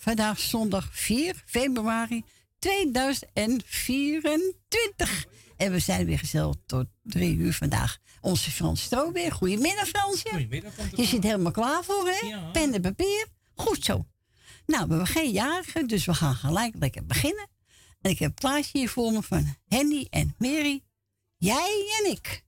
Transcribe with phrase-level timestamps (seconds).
[0.00, 2.24] Vandaag zondag 4 februari
[2.58, 5.26] 2024.
[5.56, 7.98] En we zijn weer gezellig tot drie uur vandaag.
[8.20, 9.32] Onze Frans Strobeer.
[9.32, 10.28] Goedemiddag Fransje.
[10.28, 10.72] Goedemiddag.
[10.96, 12.26] Je zit helemaal klaar voor hè?
[12.26, 12.50] Ja.
[12.50, 13.26] Pen en papier.
[13.54, 14.06] Goed zo.
[14.66, 17.48] Nou, we hebben geen jarigen, dus we gaan gelijk lekker beginnen.
[18.00, 20.82] En ik heb een plaatje hier voor me van Henny en Mary.
[21.36, 22.46] Jij en ik.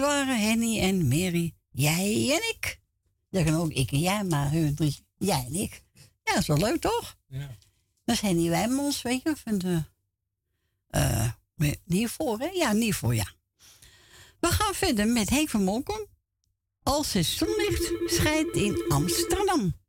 [0.00, 1.54] Waren Henny en Mary.
[1.70, 2.80] Jij en ik.
[3.30, 5.06] Dat kan ook ik en jij, maar hun drie.
[5.18, 5.82] Jij en ik.
[5.94, 7.16] Ja, dat is wel leuk, toch?
[7.26, 7.56] Ja.
[8.04, 9.84] Dat is Henny Wijmans, weet je, van de...
[10.90, 11.30] Uh,
[11.84, 12.46] Niervoor, hè?
[12.46, 13.26] Ja, Niervoor, ja.
[14.40, 16.06] We gaan verder met Henk van Molkom.
[16.82, 19.79] Als het zonlicht schijnt in Amsterdam.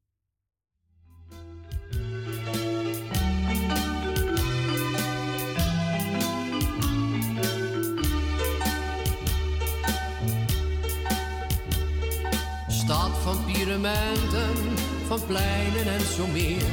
[12.91, 14.75] Stad van pyramiden,
[15.07, 16.65] van pleinen en zo meer.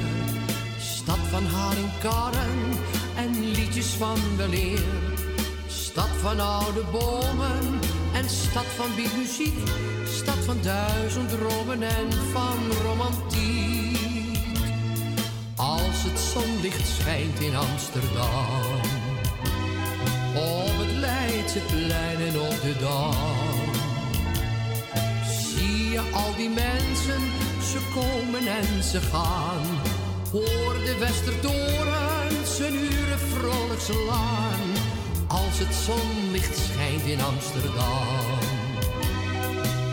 [0.79, 2.59] Stad van haringkarren
[3.17, 4.85] en liedjes van weleer.
[5.67, 7.81] Stad van oude bomen
[8.15, 9.59] en stad van muziek.
[10.07, 13.99] Stad van duizend dromen en van romantiek.
[15.57, 18.81] Als het zonlicht schijnt in Amsterdam.
[20.35, 23.68] Op het Leidseplein en op de Dam
[25.99, 27.23] al die mensen,
[27.71, 29.67] ze komen en ze gaan.
[30.33, 34.61] Hoor de Westertoren, zijn uren vrolijk slaan.
[35.27, 38.39] Als het zonlicht schijnt in Amsterdam.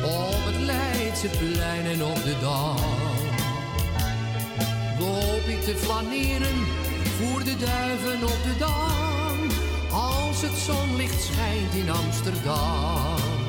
[0.03, 3.03] Op het Leidseplein en op de Dam.
[4.99, 6.57] Loop ik te flaneren,
[7.17, 9.37] voor de duiven op de Dam.
[9.91, 13.44] Als het zonlicht schijnt in Amsterdam.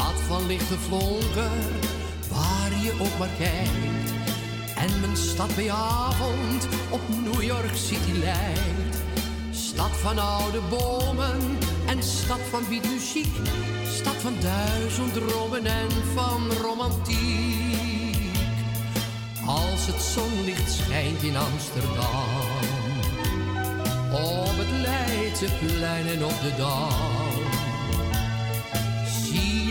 [0.00, 1.50] Stad van lichte vonken,
[2.28, 4.10] waar je ook maar kijkt.
[4.76, 8.96] En mijn stad bij avond op New York City lijkt.
[9.50, 13.36] Stad van oude bomen en stad van muziek.
[13.84, 18.16] Stad van duizend dromen en van romantiek.
[19.46, 22.60] Als het zonlicht schijnt in Amsterdam.
[24.12, 27.29] Op het Leidseplein en op de Dam.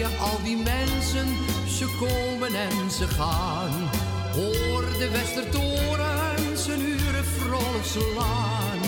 [0.06, 1.28] Al die mensen,
[1.68, 3.90] ze komen en ze gaan.
[4.34, 8.80] Hoor de Westertoren zijn uren vrolijk slaan.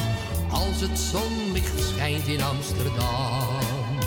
[0.51, 3.99] Als het zonlicht schijnt in Amsterdam.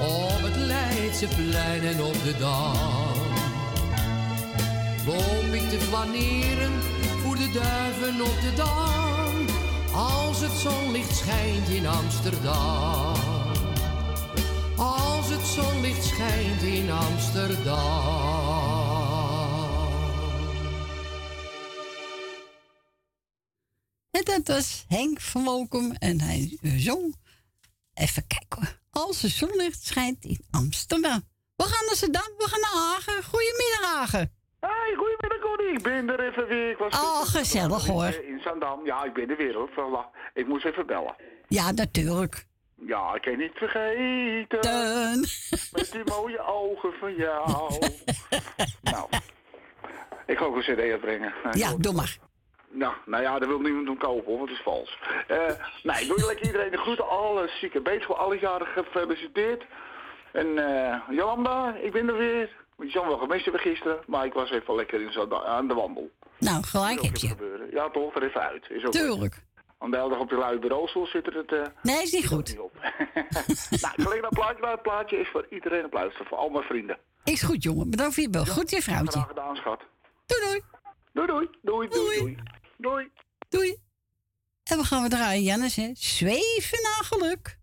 [0.00, 3.26] Op het Leidseplein en op de Dam.
[5.06, 6.72] Loop ik te flaneren
[7.22, 9.46] voor de duiven op de Dam.
[9.94, 13.35] Als het zonlicht schijnt in Amsterdam.
[15.46, 17.76] Als het zonlicht schijnt in Amsterdam.
[24.10, 27.16] En dat was Henk van Wolkom en hij zong.
[27.94, 31.22] Even kijken Als het zonlicht schijnt in Amsterdam.
[31.56, 33.24] We gaan naar Amsterdam, we gaan naar Hagen.
[33.24, 34.32] Goedemiddag Hagen.
[34.60, 35.76] Hey, goedemiddag Connie.
[35.76, 36.70] Ik ben er even weer.
[36.70, 38.06] Ik was oh, gezellig hoor.
[38.06, 38.84] In Zandam.
[38.84, 40.10] Ja, ik ben er weer hoor.
[40.34, 41.16] Ik moest even bellen.
[41.48, 42.46] Ja, natuurlijk.
[42.78, 44.60] Ja, ik kan niet vergeten.
[44.60, 45.26] Dun.
[45.72, 47.70] Met die mooie ogen van jou.
[48.92, 49.08] nou,
[50.26, 51.34] ik ga ook een cd uitbrengen.
[51.52, 52.16] Ja, doe maar.
[52.70, 54.98] Nou, nou ja, dat wil niemand doen kopen hoor, want het is vals.
[55.30, 55.36] Uh,
[55.82, 57.08] nee, ik wil lekker iedereen de groeten.
[57.08, 59.64] Alle zieke voor alle jaren gefeliciteerd.
[60.32, 62.50] En uh, Jolanda, ik ben er weer.
[62.78, 65.74] Je zal wel gemist hebben gisteren, maar ik was even lekker in zo aan de
[65.74, 66.10] wandel.
[66.38, 67.28] Nou, gelijk heb je.
[67.28, 67.70] Gebeuren.
[67.70, 68.70] Ja, toch, er even uit.
[68.70, 69.42] Is ook Tuurlijk.
[69.78, 71.52] Want de dag op je luie bureaustoel zit het...
[71.52, 72.48] Uh, nee, is niet goed.
[72.48, 72.72] Niet op.
[73.82, 76.98] nou, alleen dat plaatje, dat plaatje is voor iedereen op luisteren, voor al mijn vrienden.
[77.24, 77.90] Is goed, jongen.
[77.90, 78.46] Bedankt voor je bel.
[78.46, 79.10] goed, je vrouwtje.
[79.10, 79.80] Graag gedaan, schat.
[80.26, 80.62] Doei, doei.
[81.12, 81.48] Doei, doei.
[81.62, 82.36] Doei, doei, doei.
[82.76, 83.10] Doei.
[83.48, 83.76] Doei.
[84.64, 85.90] En we gaan we draaien, Jannes, hè.
[85.94, 87.58] Zweven naar geluk.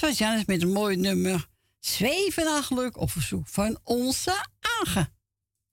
[0.00, 1.48] Was Janis met een mooi nummer.
[1.78, 4.46] Zweven naar geluk op verzoek van onze
[4.80, 5.12] Agen.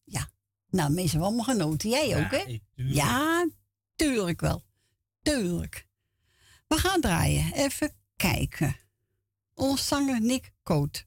[0.03, 0.29] Ja,
[0.69, 1.89] nou, mensen hebben allemaal genoten.
[1.89, 2.59] Jij ook, hè?
[2.75, 3.47] Ja,
[3.95, 4.63] tuurlijk wel.
[5.21, 5.87] Tuurlijk.
[6.67, 7.53] We gaan draaien.
[7.53, 8.75] Even kijken.
[9.53, 11.05] Ons zanger Nick Koot.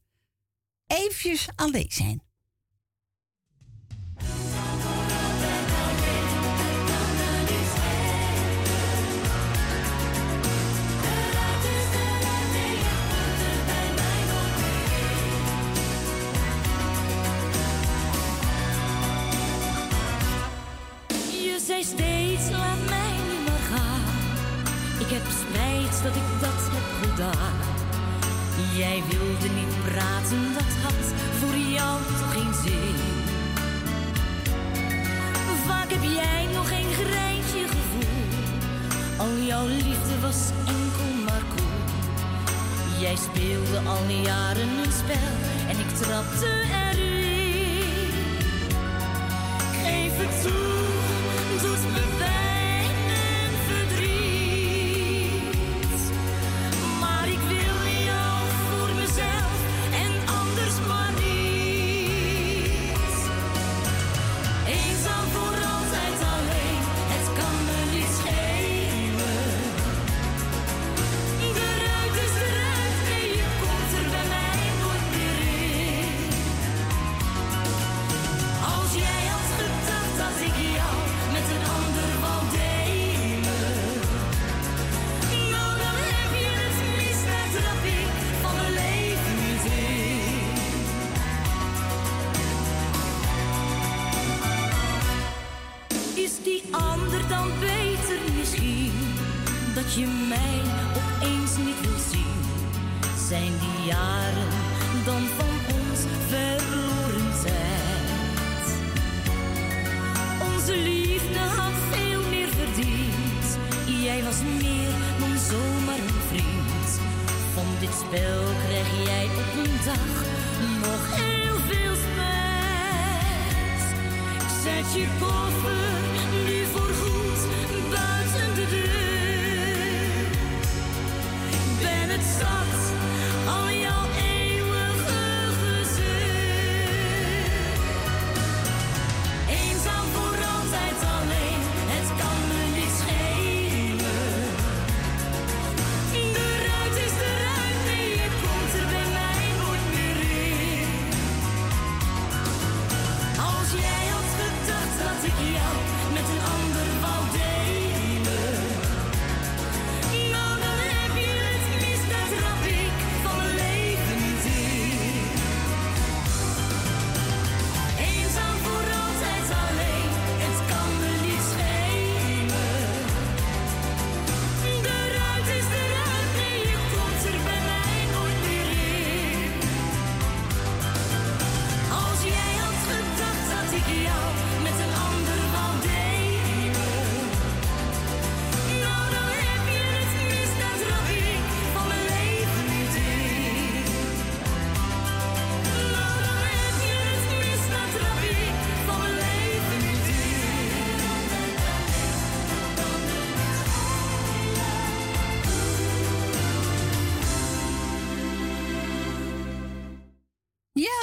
[0.86, 2.22] Even alleen zijn.
[21.86, 24.04] Steeds, laat mij nu maar gaan.
[24.98, 27.58] Ik heb spijt dat ik dat heb gedaan.
[28.76, 31.04] Jij wilde niet praten, dat had
[31.38, 32.98] voor jou toch geen zin.
[35.66, 38.24] Vaak heb jij nog geen greintje gevoel.
[39.16, 40.40] Al jouw liefde was
[40.74, 41.80] enkel maar cool.
[43.00, 45.34] Jij speelde al jaren een spel
[45.68, 46.50] en ik trapte
[46.82, 48.10] erin.
[49.82, 50.75] Geef het toe.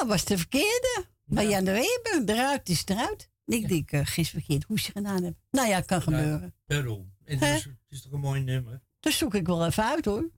[0.07, 1.05] Was de verkeerde.
[1.23, 3.29] Maar Jan de Weber, eruit is eruit.
[3.45, 5.35] Ik denk, uh, gisteren verkeerd hoesje gedaan heb.
[5.51, 6.55] Nou ja, kan gebeuren.
[6.65, 7.13] Daarom.
[7.25, 8.81] En dus, het is toch een mooi nummer?
[8.99, 10.29] Dat zoek ik wel even uit hoor.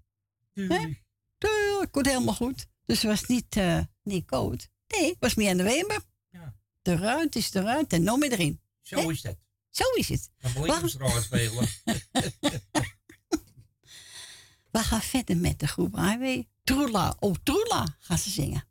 [0.54, 1.04] Tuurlijk.
[1.38, 2.68] Tuurlijk, komt helemaal goed.
[2.86, 4.68] Dus het was niet, uh, niet code.
[4.88, 6.02] Nee, het was meer aan de Weber.
[6.30, 6.56] Ja.
[6.82, 8.62] De ruit is eruit en nog meer erin.
[8.82, 9.38] Zo is dat.
[9.70, 10.30] Zo is het.
[10.42, 11.68] Dan moet spelen.
[14.72, 16.48] We gaan verder met de groep Highway.
[16.64, 18.68] Troela, oh Troela gaan ze zingen.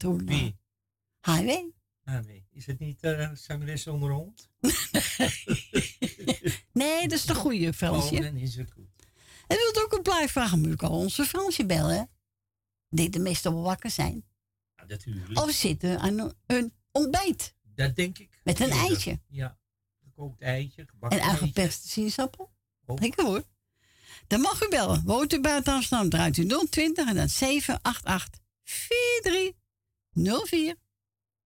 [0.00, 0.56] Toen, Wie?
[1.20, 1.72] Highway.
[2.04, 2.46] Highway.
[2.50, 4.50] Is het niet uh, zangeres onder hond?
[6.72, 8.14] nee, dat is de goede Fransje.
[8.14, 8.88] Oh, dan is het goed.
[9.46, 12.10] En wilt ook een blijfvragen, moet ik al onze Fransje bellen.
[12.88, 14.24] Die de meeste wel wakker zijn.
[14.76, 15.38] Ja, natuurlijk.
[15.38, 17.54] Of zitten aan een ontbijt.
[17.74, 18.40] Dat denk ik.
[18.44, 19.20] Met een eitje.
[19.28, 19.58] Ja,
[20.04, 22.52] gekookt eitje, gebakken En aangeperste sinaasappel.
[22.86, 23.00] Oh.
[23.00, 23.44] Lekker hoor.
[24.26, 25.02] Dan mag u bellen.
[25.04, 29.58] Woont u buiten Amsterdam, draait u 020 en dan 788 43
[30.24, 30.76] 04.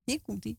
[0.05, 0.59] Hier komt ie.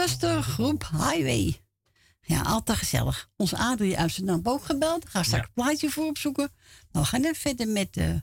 [0.00, 1.60] zustergroep Highway.
[2.20, 3.30] Ja, altijd gezellig.
[3.36, 5.08] Ons Adrie uit dan ook gebeld.
[5.08, 6.52] Ga straks een plaatje voor opzoeken.
[6.92, 8.14] Nou, we gaan even verder met uh,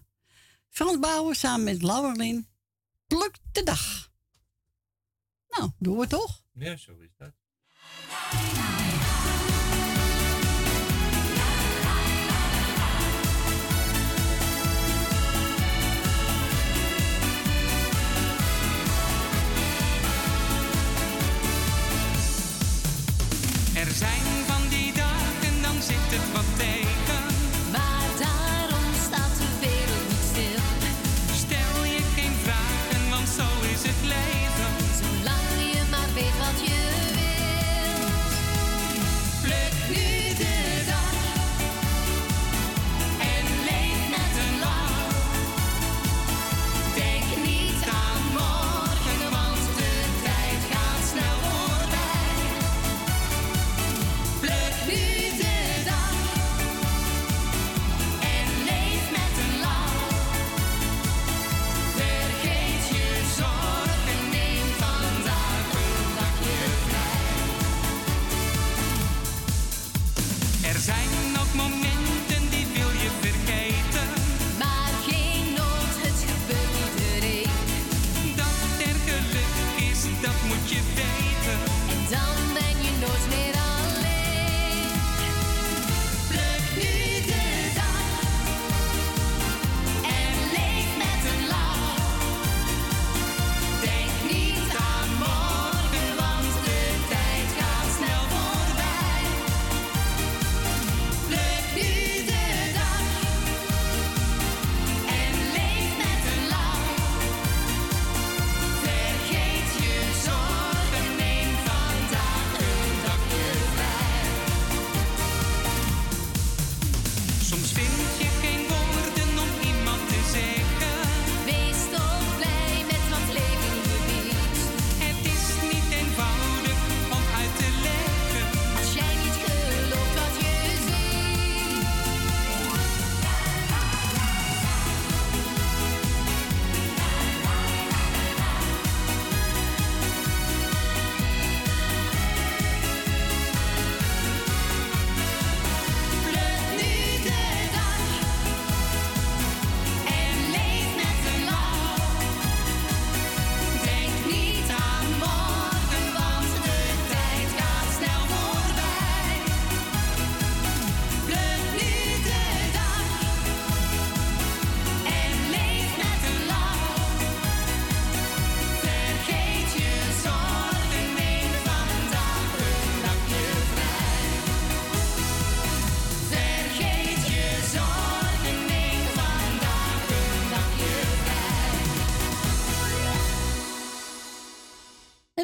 [0.69, 2.47] Frans Bouwer samen met Lauwerlin.
[3.07, 4.11] Pluk de dag.
[5.49, 6.43] Nou, doen we toch?
[6.53, 7.33] Ja, zo is dat.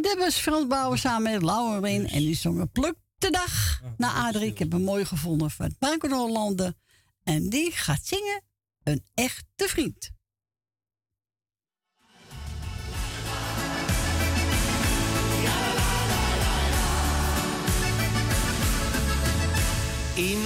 [0.04, 2.08] De was Frans Bauer samen met Lauwerwin.
[2.08, 4.46] En die zongen Pluk de Dag naar Adrie.
[4.46, 6.76] Ik heb hem mooi gevonden van Marco de Hollande.
[7.24, 8.44] En die gaat zingen
[8.84, 10.12] Een Echte Vriend.
[20.16, 20.42] In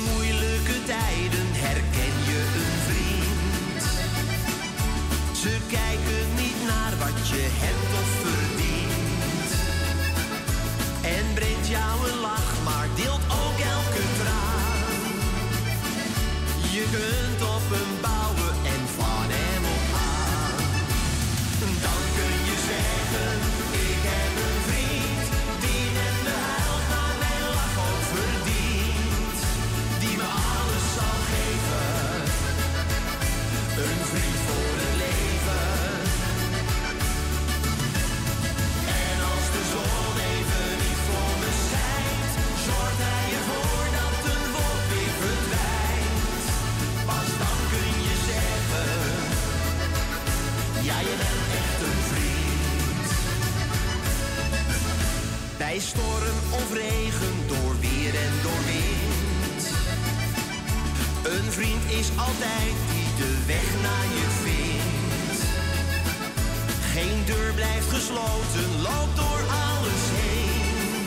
[55.68, 59.62] Bij storm of regen, door weer en door wind.
[61.34, 65.42] Een vriend is altijd die de weg naar je vindt.
[66.94, 71.06] Geen deur blijft gesloten, loop door alles heen.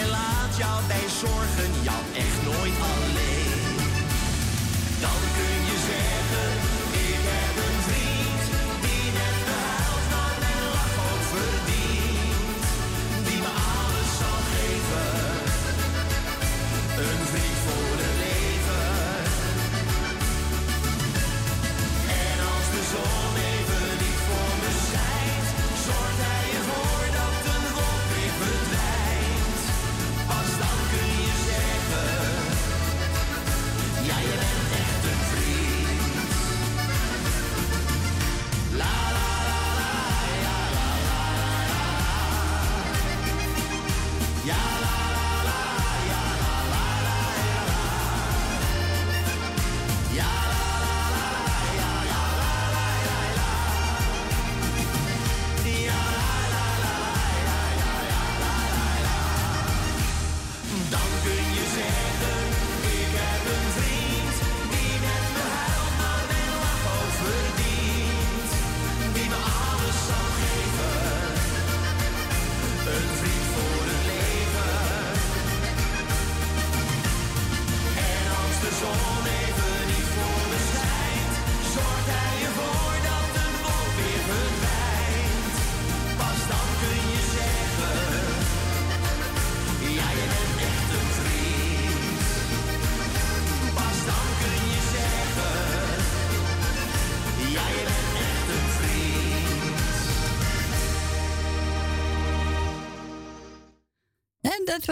[0.00, 3.74] En laat jou bij zorgen, jou echt nooit alleen.
[5.04, 5.76] Dan kun je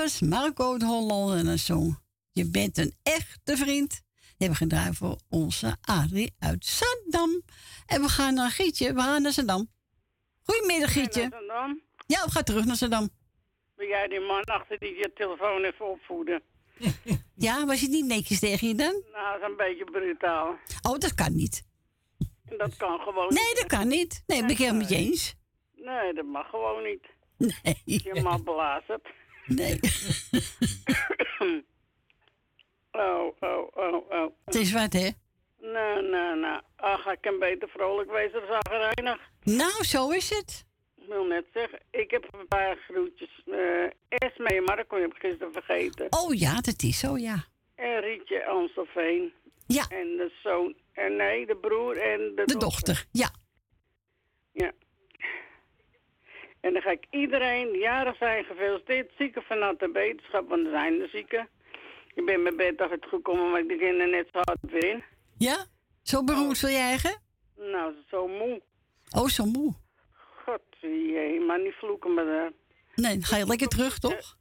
[0.06, 1.98] was Marco de Hollander en een.
[2.32, 3.90] Je bent een echte vriend.
[3.90, 7.42] Die hebben we gedraaid voor onze Adrie uit Zandam.
[7.86, 8.92] En we gaan naar Gietje.
[8.92, 9.68] We gaan naar Zandam.
[10.42, 11.20] Goedemiddag, Gietje.
[12.06, 13.08] Ja, we gaan terug naar Zandam.
[13.74, 16.42] ben jij die man achter die je telefoon even opvoeden.
[17.38, 19.02] Ja, was je niet netjes tegen je dan?
[19.12, 20.56] Nou, dat is een beetje brutaal.
[20.82, 21.62] Oh, dat kan niet.
[22.44, 23.56] Dat kan gewoon Nee, niet.
[23.56, 24.22] dat kan niet.
[24.26, 25.34] Nee, ben ik helemaal met je eens.
[25.74, 27.04] Nee, dat mag gewoon niet.
[27.62, 27.82] Nee.
[27.84, 29.08] Je mag belazerd.
[29.46, 29.78] Nee.
[32.90, 34.32] Oh, oh, oh, oh.
[34.44, 35.08] Het is wat, hè?
[35.60, 36.58] Nee, nee, nee.
[36.76, 39.20] Ach, ik kan beter vrolijk wezen dan zagrijnig.
[39.42, 40.64] Nou, zo is het.
[40.96, 43.42] Ik wil net zeggen, ik heb een paar groetjes.
[43.46, 46.06] eh Esme en Marco heb ik gisteren vergeten.
[46.10, 47.44] Oh ja, dat is zo, ja.
[47.74, 49.32] En Rietje Amstelveen.
[49.66, 50.74] Ja, En de zoon.
[50.92, 53.06] En nee, de broer en de, de dochter.
[53.12, 53.30] Ja.
[54.52, 54.72] Ja.
[56.66, 59.10] En dan ga ik iedereen die jarig zijn gefeliciteerd.
[59.18, 61.48] Zieken van natte beterschap, want er zijn de zieken.
[62.14, 64.84] Ik ben mijn bed toch het gekomen, maar ik de kinderen net zo hard weer
[64.88, 65.02] in.
[65.38, 65.64] Ja?
[66.02, 67.20] Zo beroerd wil jij eigen?
[67.56, 68.62] Nou, zo moe.
[69.16, 69.72] Oh, zo moe.
[70.44, 72.50] God, jee, maar niet vloeken me daar.
[72.94, 74.36] Nee, dan ga je lekker terug, toch?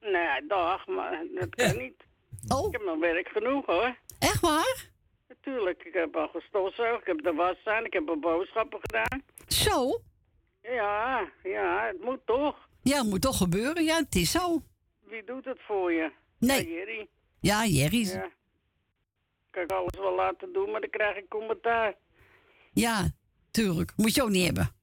[0.00, 2.04] Nee, dag, maar dat kan niet.
[2.48, 3.96] Oh, Ik heb nog werk genoeg hoor.
[4.18, 4.88] echt waar?
[5.28, 9.22] Natuurlijk, ik heb al gestofzuigd, ik heb de was staan, ik heb al boodschappen gedaan.
[9.48, 10.00] Zo?
[10.62, 12.68] Ja, ja, het moet toch.
[12.82, 13.84] Ja, het moet toch gebeuren.
[13.84, 14.62] Ja, het is zo.
[15.06, 16.12] Wie doet het voor je?
[16.38, 16.68] Nee.
[16.68, 17.08] Ja, Jerry.
[17.40, 18.06] Ja, Jerry.
[18.06, 18.28] Ja.
[19.50, 21.94] Kan ik alles wel laten doen, maar dan krijg ik commentaar.
[22.72, 23.10] Ja,
[23.50, 23.92] tuurlijk.
[23.96, 24.74] Moet je ook niet hebben.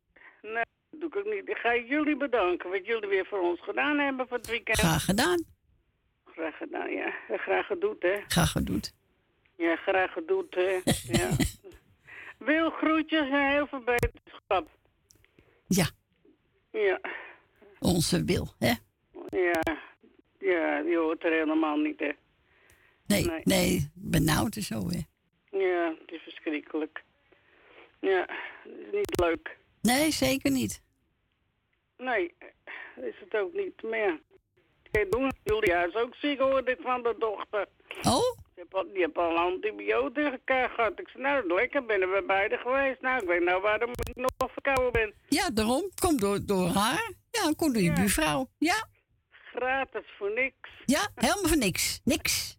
[0.42, 1.50] Nee, dat doe ik ook niet.
[1.50, 4.78] Ik ga jullie bedanken wat jullie weer voor ons gedaan hebben voor het weekend.
[4.78, 5.44] Graag gedaan.
[6.26, 7.14] Graag gedaan, ja.
[7.30, 8.22] Graag gedoet, hè.
[8.28, 8.80] Graag gedaan.
[9.56, 10.80] Ja, graag gedoet, hè.
[11.20, 11.30] ja.
[12.38, 14.77] Wil groetjes en heel veel beterschap.
[15.68, 15.90] Ja,
[16.72, 17.00] Ja,
[17.80, 18.74] onze wil, hè?
[19.30, 19.62] ja.
[20.40, 22.12] Ja, die hoort er helemaal niet, hè.
[23.08, 23.42] Nee, Nee.
[23.44, 25.00] nee, benauwd en zo, hè?
[25.58, 27.04] Ja, het is verschrikkelijk.
[28.00, 28.20] Ja,
[28.64, 29.58] het is niet leuk.
[29.82, 30.82] Nee, zeker niet.
[31.98, 32.34] Nee,
[32.96, 34.20] is het ook niet meer.
[34.92, 35.32] Geen doen.
[35.44, 37.68] Julia is ook ziek, hoorde ik van de dochter.
[38.04, 38.38] Oh?
[38.58, 41.00] Die heeft al, die al antibiotica gehad.
[41.00, 43.02] Ik zei, nou, lekker, binnen we beide geweest.
[43.02, 45.14] Nou, ik weet nou waarom ik nog verkouden ben.
[45.28, 45.90] Ja, daarom.
[46.00, 47.12] Komt door, door haar.
[47.32, 47.94] Ja, komt door je Ja.
[47.96, 48.48] buurvrouw.
[48.58, 48.88] Ja,
[49.54, 50.70] Gratis voor niks.
[50.86, 52.02] ja, helemaal voor niks.
[52.04, 52.58] Niks.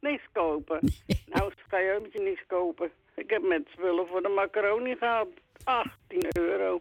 [0.00, 0.78] Niks kopen.
[1.26, 2.90] nou, ik kan je ook niks kopen.
[3.16, 5.28] Ik heb met spullen voor de macaroni gehad.
[5.64, 6.80] 18 euro.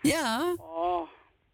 [0.00, 1.08] Ja, Oh,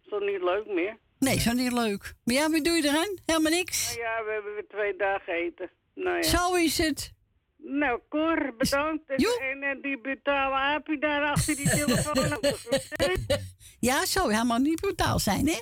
[0.05, 0.97] is dat niet leuk meer?
[1.19, 2.14] nee, zo niet leuk.
[2.25, 3.14] Maar ja, wat doe je eraan?
[3.27, 3.87] Helemaal niks.
[3.97, 5.71] Nou ja, we hebben weer twee dagen eten.
[5.96, 6.22] Nou ja.
[6.22, 7.12] Zo is het.
[7.56, 9.09] Nou, Cor, bedankt.
[9.11, 9.38] En, Joep.
[9.40, 12.38] en, en die brutale aapje daar achter die telefoon.
[13.80, 15.61] Ja, zo helemaal niet brutaal zijn, hè?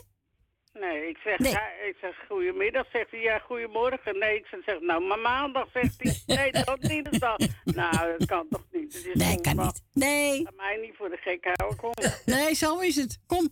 [0.72, 1.52] nee, ik zeg, Nee.
[1.52, 2.86] ja, ik zeg goedemiddag.
[2.92, 4.18] Zegt hij, ja, goedemorgen.
[4.18, 6.22] Nee, ik zeg, nou, maar maandag zegt hij.
[6.36, 7.36] Nee, dat niet de dag.
[7.64, 9.10] Nou, dat kan toch niet.
[9.14, 9.82] Nee, kan niet.
[9.92, 11.92] Nee, Ga mij niet voor de gek houden, kom.
[12.24, 13.18] nee, zo is het.
[13.26, 13.48] Kom.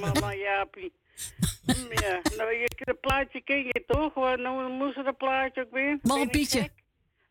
[0.00, 0.92] Mama Jaapie.
[1.76, 4.14] Ja, nou, je, dat plaatje ken je toch?
[4.14, 5.98] Waar nou, moest er dat plaatje ook weer?
[6.02, 6.70] Malle Pietje.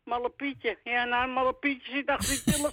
[0.04, 0.78] Malle Pietje.
[0.84, 2.70] Ja, nou, Malle Pietje zit achter die telefoon.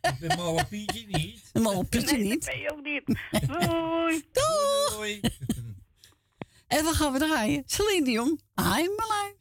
[0.00, 1.50] Ik ben maar een Pietje niet.
[1.52, 2.44] Een mal Pietje Nee, niet.
[2.44, 3.04] dat ben je ook niet.
[3.48, 4.24] Doei.
[4.32, 4.94] Doeg!
[4.96, 5.20] Hoi.
[6.66, 7.62] En wat gaan we draaien?
[7.66, 9.34] Celine Dion, I'm alive.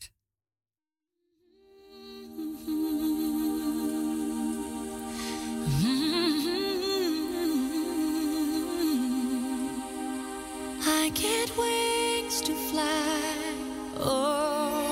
[11.06, 13.36] I get wings to fly.
[14.00, 14.85] Oh,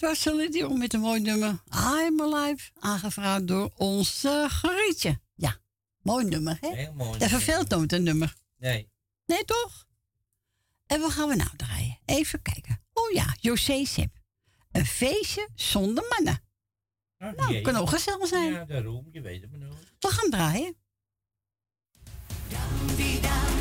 [0.00, 1.62] dat was om met een mooi nummer.
[1.72, 5.20] I'm Alive, aangevraagd door onze Grietje.
[5.34, 5.56] Ja,
[6.02, 6.74] mooi nummer, hè?
[6.74, 7.18] Heel mooi.
[7.18, 8.34] Dat verveelt nooit een nummer.
[8.56, 8.90] Nee.
[9.26, 9.86] Nee, toch?
[10.86, 11.98] En wat gaan we nou draaien?
[12.04, 12.82] Even kijken.
[12.92, 14.16] Oh ja, José Sip.
[14.72, 16.42] Een feestje zonder mannen.
[17.36, 18.52] Nou, kan ook gezellig zijn.
[18.52, 19.08] Ja, daarom.
[19.12, 19.94] Je weet het maar nooit.
[19.98, 20.76] We gaan draaien.
[22.48, 23.57] Dan.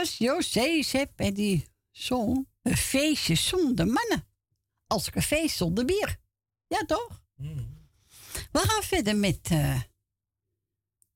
[0.00, 4.26] Paulus, Jozef en die zong een feestje zonder mannen.
[4.86, 6.18] Als ik een feest zonder bier.
[6.66, 7.22] Ja, toch?
[7.34, 7.88] Hmm.
[8.52, 9.48] We gaan verder met...
[9.50, 9.80] Eh,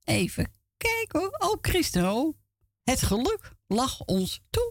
[0.05, 1.43] even kijken.
[1.43, 2.35] Oh, Christo.
[2.83, 4.64] Het geluk lag ons toe.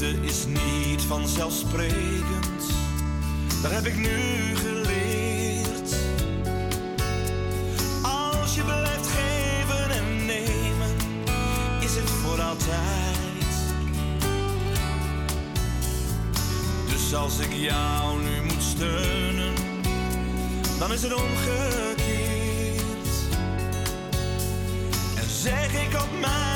[0.00, 2.64] Is niet vanzelfsprekend.
[3.62, 5.94] Dat heb ik nu geleerd.
[8.02, 10.96] Als je blijft geven en nemen,
[11.80, 13.18] is het voor altijd.
[16.88, 19.54] Dus als ik jou nu moet steunen,
[20.78, 22.06] dan is het omgekeerd.
[25.16, 26.49] En zeg ik op mijn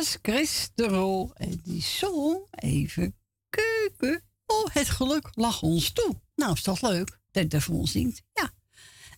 [0.00, 1.30] was de.
[1.34, 3.16] En die zong even
[3.48, 4.22] keuken.
[4.46, 6.20] Oh, het geluk lag ons toe.
[6.34, 8.22] Nou, is toch leuk dat hij voor ons zingt?
[8.32, 8.50] Ja.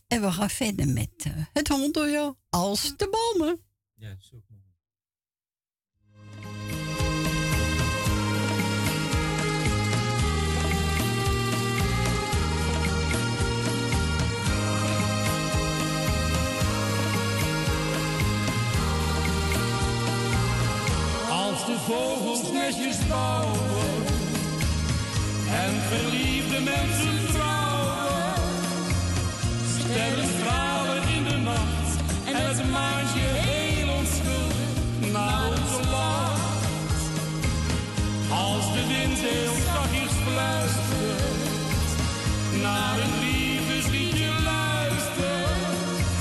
[0.07, 3.61] En we gaan verder met eh, het hondendojo als de bomen.
[3.95, 4.43] Ja, zo
[21.53, 24.05] Als de vogels nestjes bouwen
[25.63, 28.35] en verliefde mensen trouwen,
[29.79, 31.91] sterren stralen in de nacht
[32.25, 34.73] en het maantje heel onschuldig
[35.13, 37.03] naar ons lacht.
[38.31, 41.91] Als de wind heel zachtjes fluistert,
[42.63, 46.17] naar een liefdesliedje luistert,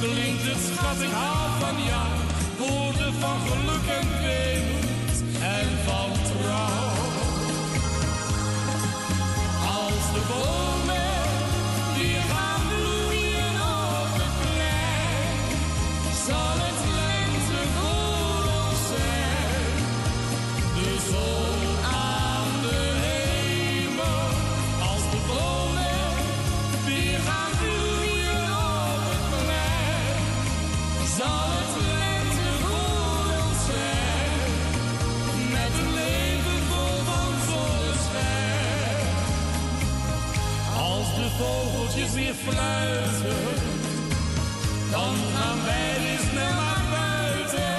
[0.00, 2.10] klinkt het schat ik hou van jou,
[2.58, 3.83] woorden van geluk
[42.14, 43.36] weer fluiten,
[44.90, 47.74] dan gaan wij weer snel naar buiten.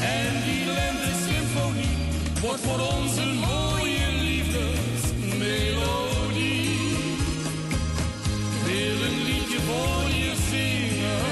[0.00, 1.96] En die lente-symfonie
[2.40, 6.78] wordt voor ons een mooie liefdesmelodie.
[8.64, 11.24] Wil een liedje voor je zingen,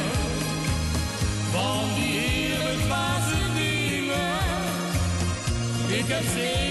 [1.52, 4.40] van die heerlijk dwaze dingen.
[5.98, 6.61] Ik heb steeds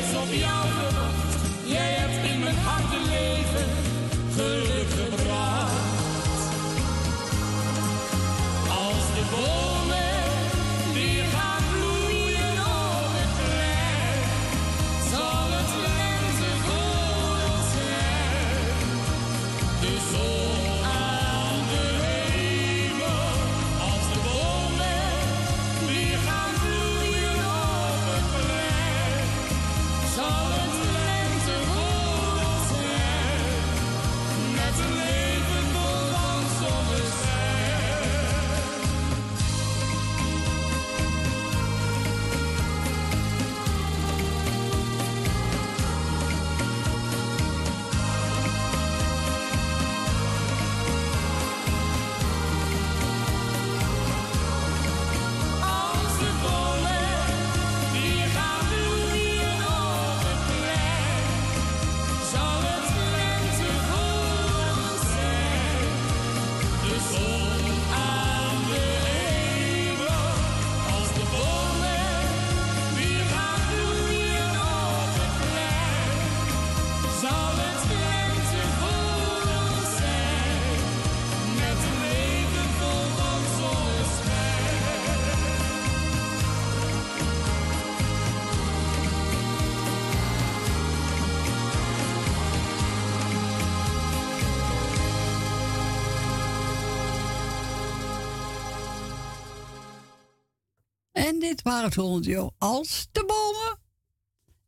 [101.41, 103.79] dit waren het Holland als de bomen.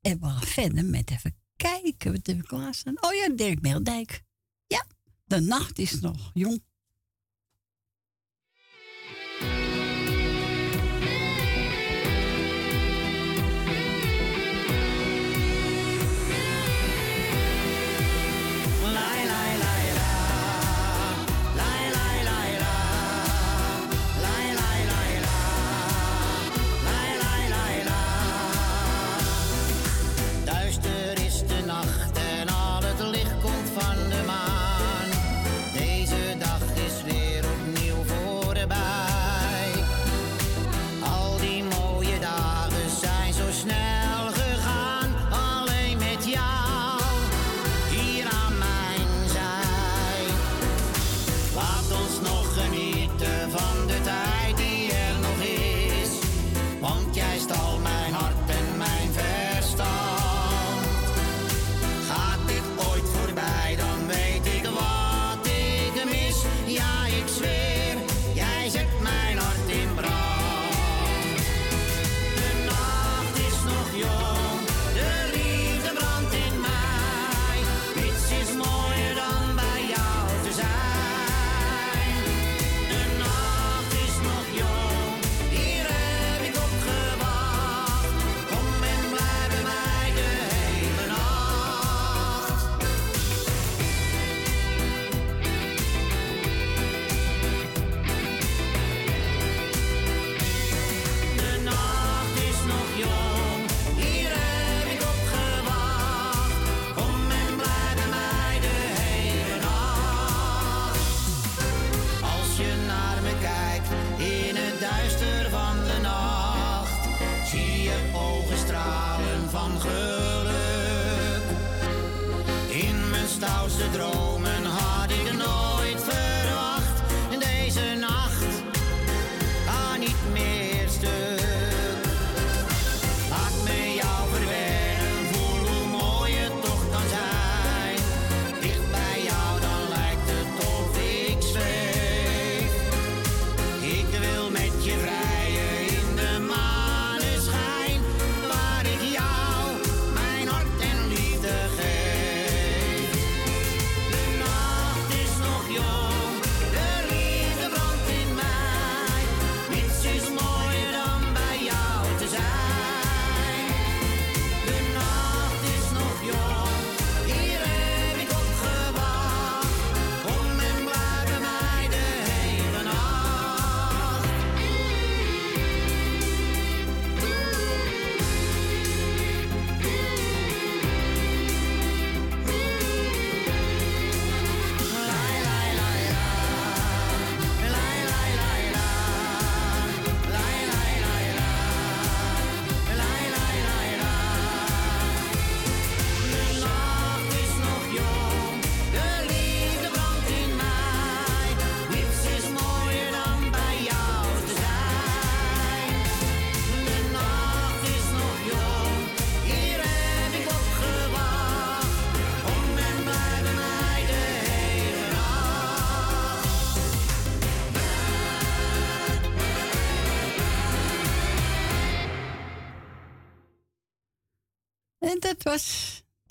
[0.02, 3.02] En we gaan verder met even kijken wat er klaar staan.
[3.02, 4.24] Oh ja, Dirk Meeldijk.
[4.68, 4.86] Ja,
[5.26, 6.64] de nacht is nog jong.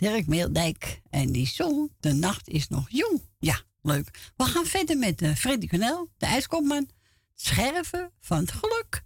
[0.02, 1.00] Dirk Meerdijk.
[1.10, 3.22] En die zong De Nacht is nog jong.
[3.38, 4.32] Ja, leuk.
[4.36, 6.88] We gaan verder met uh, Freddy Kunel, de ijskopman.
[7.34, 9.02] Scherven van het geluk.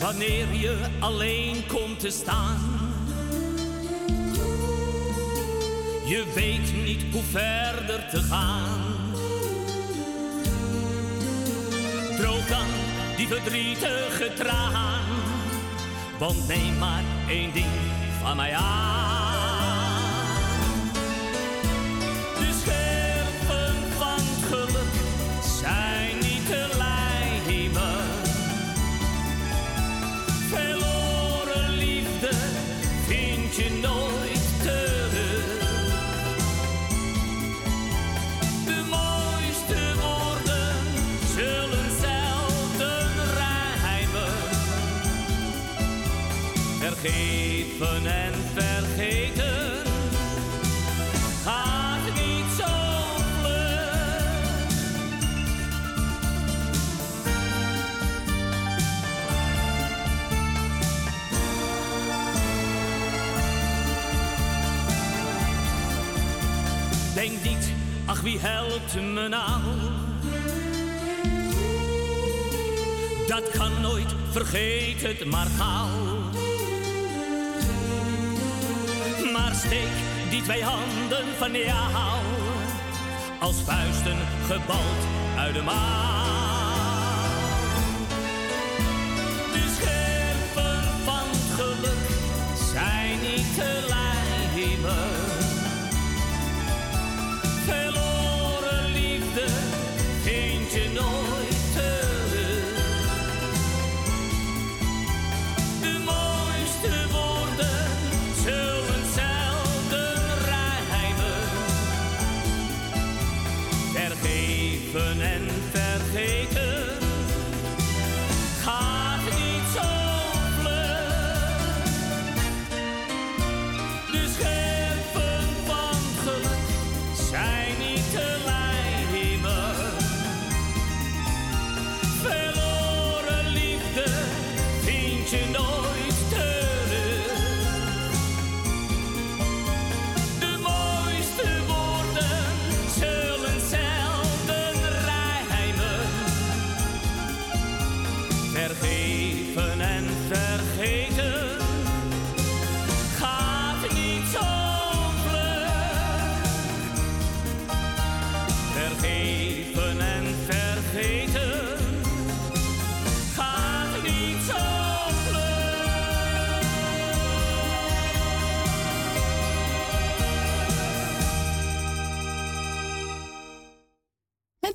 [0.00, 2.60] Wanneer je alleen komt te staan.
[6.06, 9.05] Je weet niet hoe verder te gaan.
[12.16, 12.66] Droog dan
[13.16, 15.04] die verdrietige traan.
[16.18, 17.66] Want neem maar één ding
[18.22, 19.65] van mij aan.
[47.06, 49.82] vergeven en vergeten.
[51.44, 52.64] Gaat niet zo.
[67.14, 67.72] Denk niet,
[68.06, 69.62] ach wie helpt me nou?
[73.26, 76.35] Dat kan nooit, vergeet het maar gauw.
[79.66, 79.96] streek
[80.30, 82.22] die twee handen van jou.
[83.40, 85.02] Als vuisten gebald
[85.38, 86.25] uit de maan.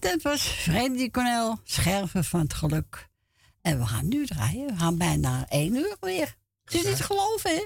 [0.01, 3.09] dat was Freddy Cornel, Scherven van het Geluk.
[3.61, 4.67] En we gaan nu draaien.
[4.67, 6.35] We gaan bijna één uur weer.
[6.63, 7.65] Het is niet geloven, hè?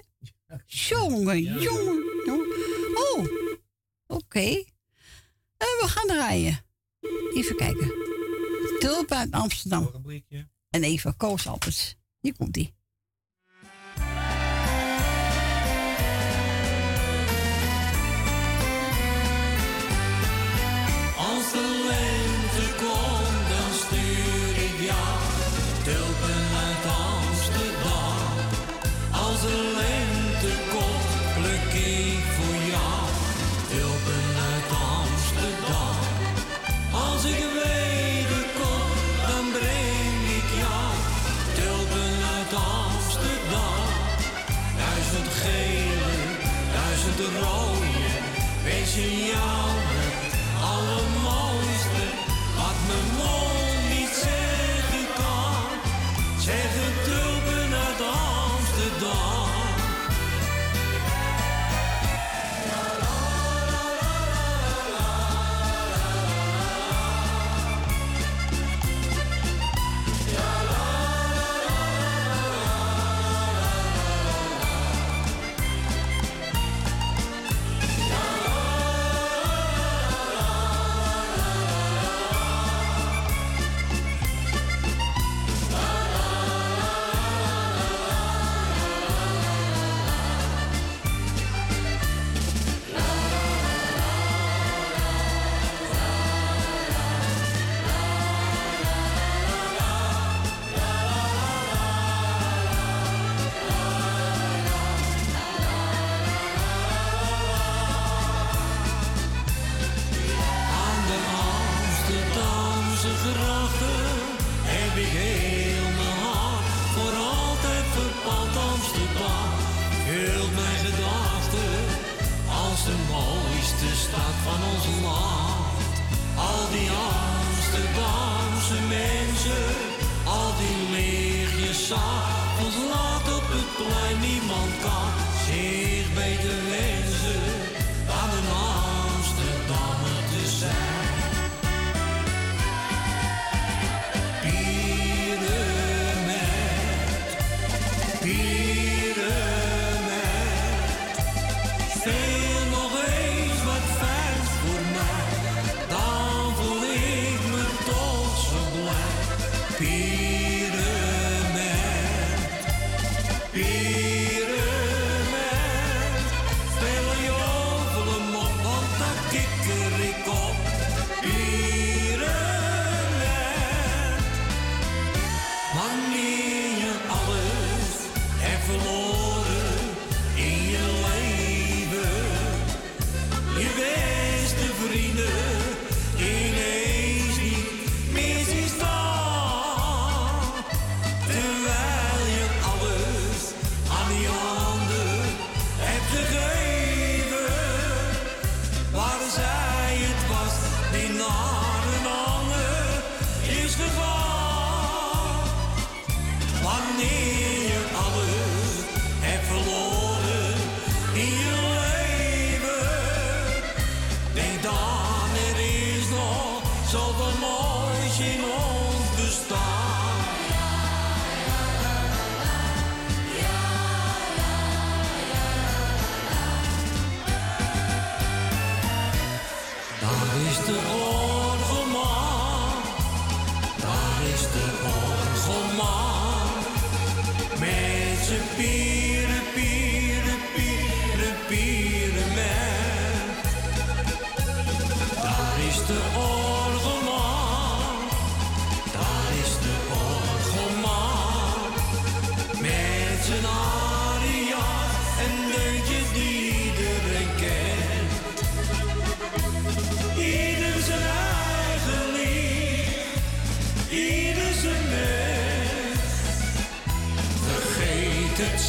[0.65, 2.47] Jongen, jongen, jongen.
[2.95, 3.25] Oh,
[4.07, 4.63] oké.
[5.57, 6.65] En we gaan draaien.
[7.33, 7.91] Even kijken.
[8.79, 9.91] Tulpen uit Amsterdam.
[10.69, 11.47] En even Koos
[12.19, 12.73] Hier komt die.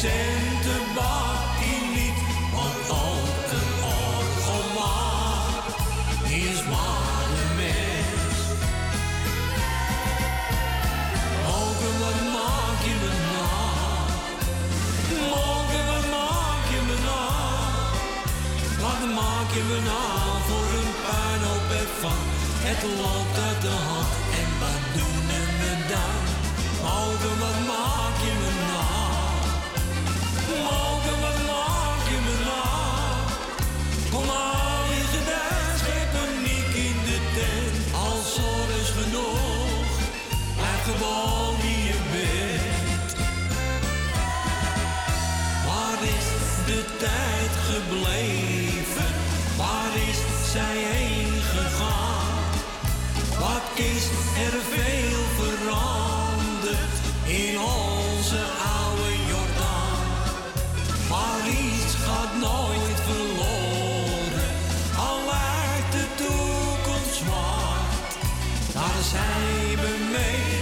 [0.01, 2.19] centenbakkie niet
[2.65, 5.63] op oud en op maar.
[6.23, 8.37] Hij is maar een mens.
[11.45, 13.51] Mogen we maak je me na?
[15.33, 17.23] Mogen we maak je me na?
[18.83, 20.03] Wat maak je me na
[20.47, 21.69] voor een puinhoop
[22.11, 22.17] op
[22.67, 25.21] Het loopt uit de hand en wat doen
[25.61, 26.23] we dan?
[26.83, 28.46] Mogen we maak je me
[45.65, 46.27] Waar is
[46.65, 49.11] de tijd gebleven?
[49.57, 52.43] Waar is zij heen gegaan?
[53.39, 54.05] Wat is
[54.45, 56.95] er veel veranderd
[57.25, 58.41] in onze
[58.79, 60.07] oude Jordaan?
[61.09, 64.49] Maar iets gaat nooit verloren,
[64.97, 68.11] al lijkt de toekomst zwart.
[68.73, 70.56] Daar zijn we mee.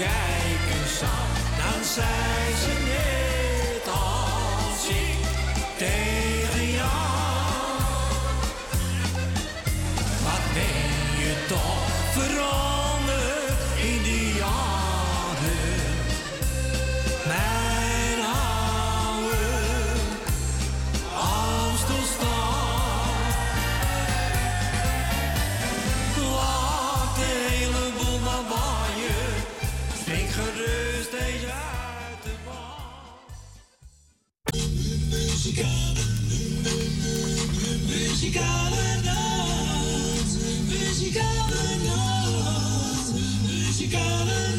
[0.00, 2.29] kijken samen dan zijn...
[38.20, 40.28] Muzikale noot,
[43.48, 44.49] muzikale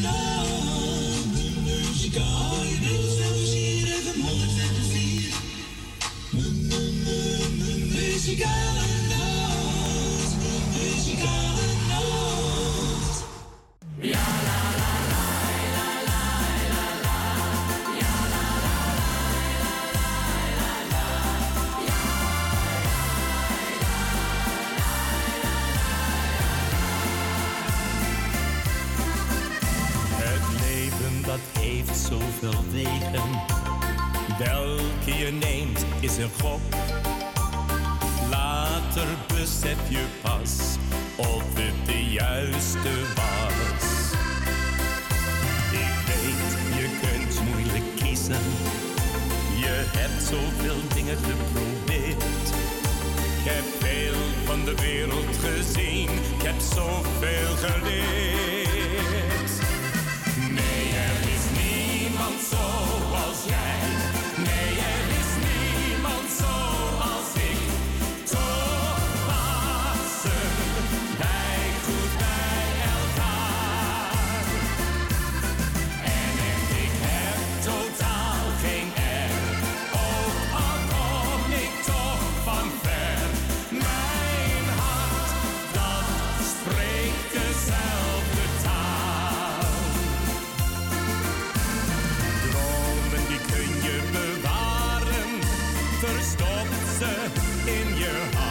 [97.04, 98.51] in your heart.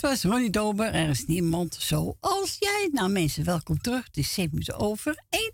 [0.00, 0.94] Dat was Ronnie Dober.
[0.94, 2.88] Er is niemand zoals jij.
[2.92, 4.04] Nou mensen, welkom terug.
[4.04, 5.52] Het is 7 minuten over 1.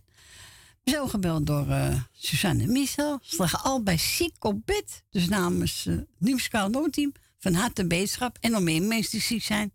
[0.84, 3.18] We zijn gebeld door eh Suzanne Michel.
[3.22, 5.02] Ze liggen al bij ziek op bed.
[5.10, 8.38] Dus namens uh, Nieuwskaal Noodteam van harte beterschap.
[8.40, 9.72] En nog meer mensen die ziek zijn.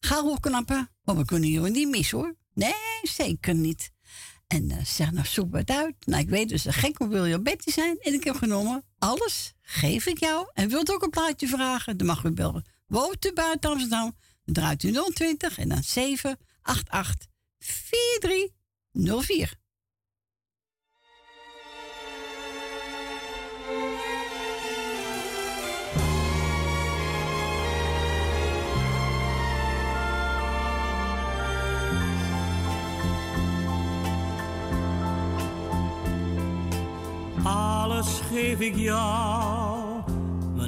[0.00, 2.34] Ga opknappen, want we kunnen jullie niet missen hoor.
[2.54, 3.90] Nee, zeker niet.
[4.46, 5.94] En eh, zeg nou, zoek wat uit.
[6.06, 7.98] Nou, ik weet dus een gek wil je op bed te zijn.
[7.98, 10.50] En ik heb genomen, alles geef ik jou.
[10.54, 12.73] En wilt ook een plaatje vragen, dan mag u bellen.
[12.86, 17.26] Woont u buiten Amsterdam, draait u 020 en dan 788
[17.58, 19.62] 4304.
[37.42, 39.93] Alles geef ik jou.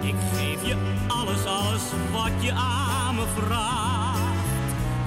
[0.00, 0.76] ik geef je
[1.08, 4.20] alles, alles wat je aan me vraagt.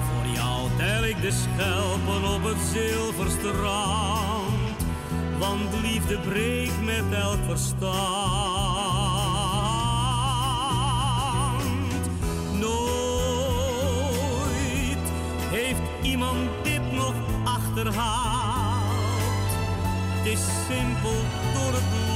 [0.08, 4.84] Voor jou tel ik de schelpen op het zilverstrand,
[5.38, 7.94] want liefde breekt met elk verstand.
[12.52, 13.06] Nooit
[15.50, 17.14] heeft iemand dit nog
[17.44, 18.34] achterhaald.
[20.16, 21.14] Het is simpel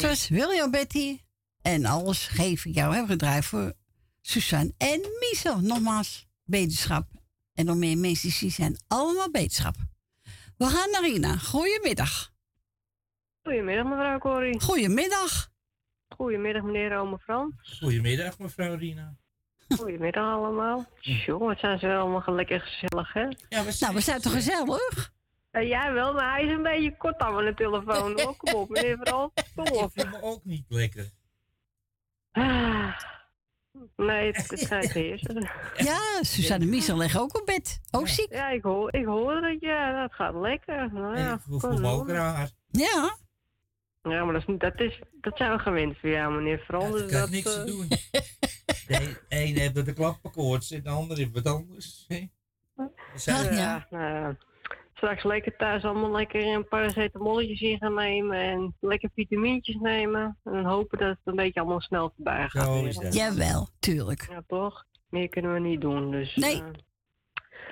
[0.00, 1.20] Was William Betty.
[1.62, 2.92] En alles geef ik jou.
[2.92, 3.72] Hebben gedraaid voor
[4.20, 5.60] Suzanne en Miesel.
[5.60, 7.06] Nogmaals, beterschap.
[7.54, 9.74] En nog meer mensen die zijn allemaal beterschap.
[10.56, 11.36] We gaan naar Rina.
[11.36, 12.32] Goedemiddag.
[13.42, 14.60] Goedemiddag, mevrouw Corrie.
[14.60, 15.48] Goedemiddag.
[16.16, 17.78] Goedemiddag, meneer Ome Frans.
[17.80, 19.16] Goedemiddag, mevrouw Rina.
[19.68, 20.86] Goedemiddag allemaal.
[21.00, 23.24] Jongen, wat zijn ze wel allemaal lekker gezellig, hè?
[23.48, 25.12] Ja, we nou, we zijn toch gezellig?
[25.52, 28.20] Uh, jij wel, maar hij is een beetje kort aan de telefoon.
[28.20, 28.36] hoor.
[28.36, 29.32] Kom op, meneer Frans.
[29.56, 29.90] Kom op.
[29.94, 31.10] Ik vind me ook niet lekker.
[32.32, 32.98] Ah,
[33.96, 35.32] nee, het, het gaat eerst.
[35.76, 37.80] Ja, Suzanne Miesel liggen ook op bed.
[37.90, 38.32] Ook ziek.
[38.32, 40.00] Ja, ik hoor, ik hoor het, ja.
[40.00, 40.92] Dat gaat lekker.
[40.92, 42.50] Nou, ja, Ik voel me ook raar.
[42.70, 43.16] Ja.
[44.02, 46.92] Ja, maar dat, is, dat, is, dat zijn we gewend van jou, meneer Frans.
[46.92, 47.88] dus Ik had dat, niks te eh, doen.
[48.86, 52.04] De een heeft de klappenkoorts en de ander heeft wat anders.
[52.08, 52.28] hè.
[53.24, 54.36] Ja, nou ja.
[55.00, 60.38] Straks lekker thuis allemaal lekker een paracetamolletjes in gaan nemen en lekker vitamintjes nemen.
[60.44, 62.84] En hopen dat het een beetje allemaal snel voorbij gaat.
[62.84, 63.14] Is dat.
[63.14, 64.26] Jawel, tuurlijk.
[64.30, 64.84] Ja, toch?
[65.08, 66.10] Meer kunnen we niet doen.
[66.10, 66.62] Dus, Nee.
[66.62, 66.66] eh,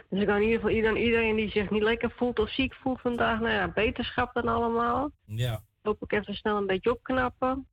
[0.09, 2.74] dus ik kan in ieder geval iedereen, iedereen die zich niet lekker voelt of ziek
[2.74, 5.11] voelt vandaag, nou ja, beterschap dan allemaal.
[5.24, 5.61] Ja.
[5.83, 7.66] Hoop ik even snel een beetje opknappen.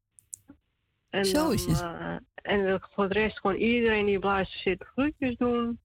[1.09, 1.81] En Zo dan, is het.
[1.81, 5.79] eh, en wil ik voor de rest gewoon iedereen die op zit groetjes doen.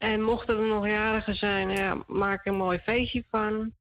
[0.00, 3.72] En mochten er nog jarigen zijn, ja, maak er een mooi feestje van.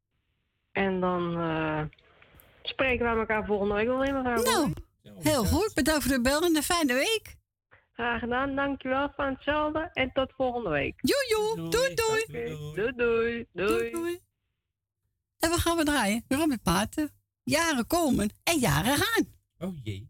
[0.71, 1.81] En dan eh,
[2.61, 4.43] spreken wij elkaar volgende week wel in, mevrouw.
[4.43, 4.73] Nou,
[5.19, 5.73] heel goed.
[5.73, 7.35] Bedankt voor de bel en een fijne week.
[7.93, 9.89] Graag gedaan, dankjewel van hetzelfde.
[9.93, 10.99] En tot volgende week.
[11.01, 11.69] Doei doei.
[11.69, 13.45] Doei doei.
[13.53, 14.19] Doei doei.
[15.39, 16.25] En we gaan we draaien.
[16.27, 17.09] Robert Paten.
[17.43, 19.25] Jaren komen en jaren gaan.
[19.57, 20.08] Oh jee.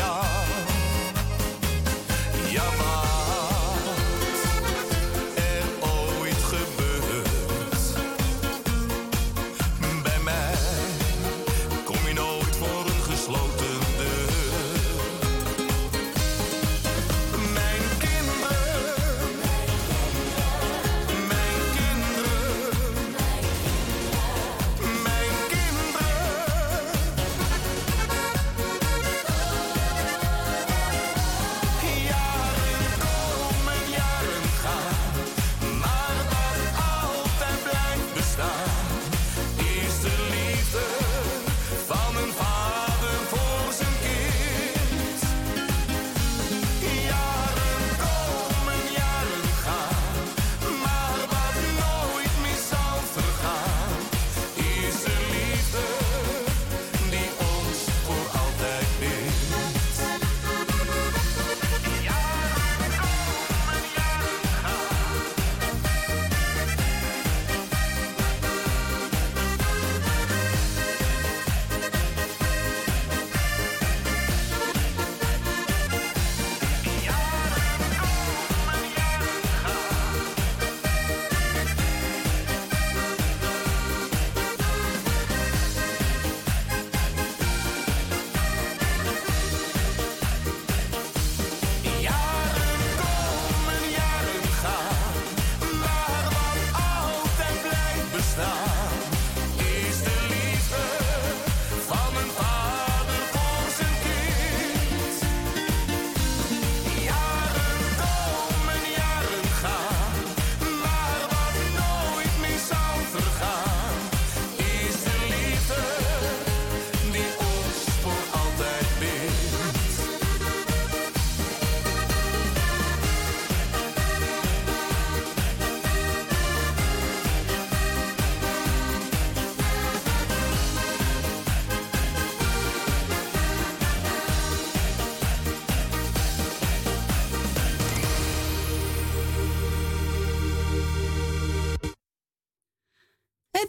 [0.00, 0.41] Achter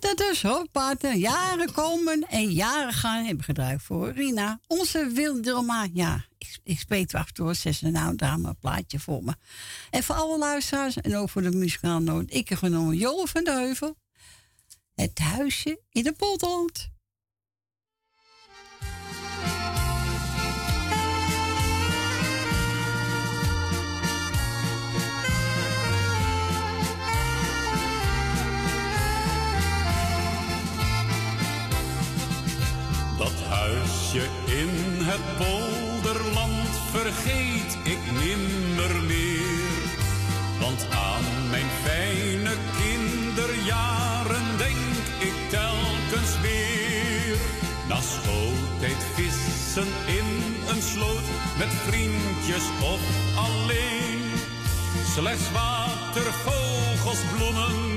[0.04, 1.20] dat is hoofdparten.
[1.20, 4.60] Jaren komen en jaren gaan hebben gedraaid voor Rina.
[4.68, 5.88] Onze Wildelma.
[5.94, 7.56] Ja, ik, ik spreek af door.
[7.56, 9.36] Ze is een nou daar een plaatje voor me.
[9.90, 12.26] En voor alle luisteraars en ook voor de muzikaalnoot.
[12.28, 13.96] Ik heb genomen Jo van de Heuvel.
[14.96, 16.92] Het huisje in de potland.
[33.24, 34.72] Dat huisje in
[35.10, 39.84] het polderland vergeet ik nimmer meer.
[40.60, 47.38] Want aan mijn fijne kinderjaren denk ik telkens weer.
[47.90, 50.30] Na schooltijd vissen in
[50.70, 51.28] een sloot
[51.58, 53.02] met vriendjes of
[53.36, 54.22] alleen.
[55.14, 57.93] Slechts water, vogels, bloemen,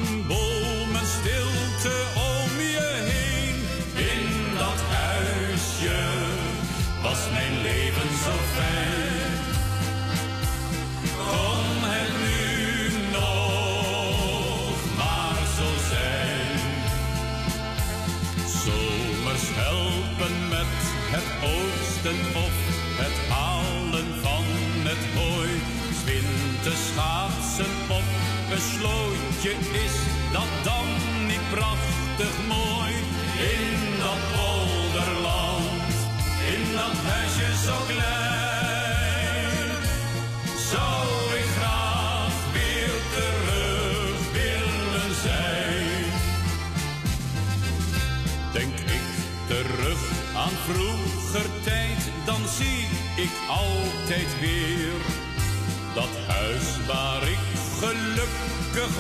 [8.07, 8.46] mijn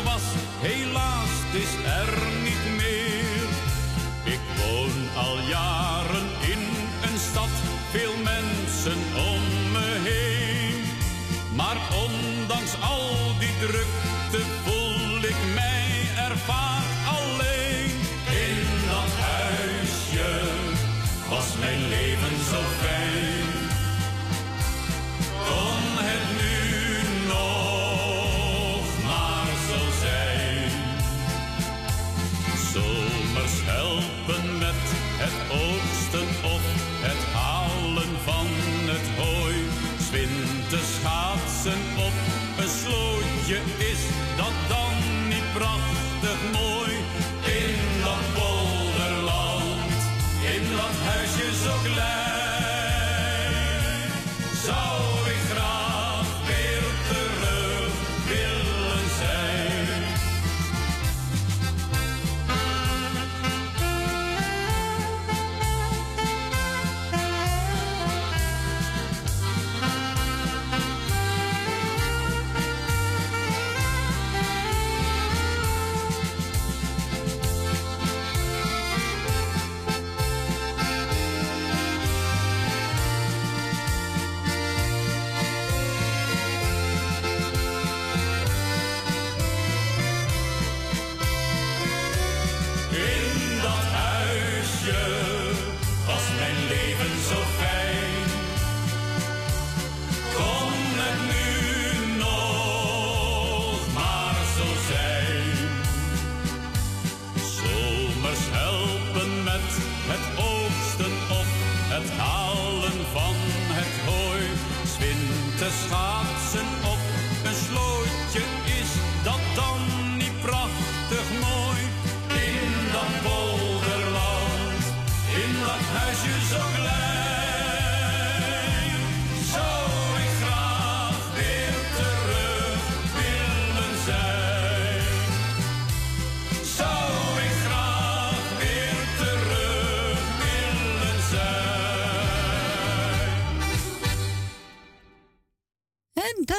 [0.04, 0.22] was,
[0.60, 2.12] helaas is er
[2.42, 3.48] niet meer.
[4.24, 6.62] Ik woon al jaren in
[7.06, 7.54] een stad,
[7.90, 8.98] veel mensen
[9.32, 9.42] om
[9.72, 10.84] me heen.
[11.54, 13.95] Maar ondanks al die drukte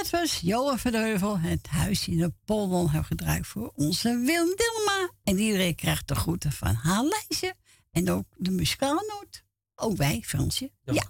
[0.10, 1.40] dat was Johan van de Heuvel.
[1.40, 5.12] Het huis in de polder hebben gedraaid voor onze Willem Dilma.
[5.24, 7.56] En iedereen krijgt de groeten van haar lijstje.
[7.92, 9.44] En ook de muzikaalnoot.
[9.76, 10.72] Ook wij, Fransje.
[10.84, 11.08] ja.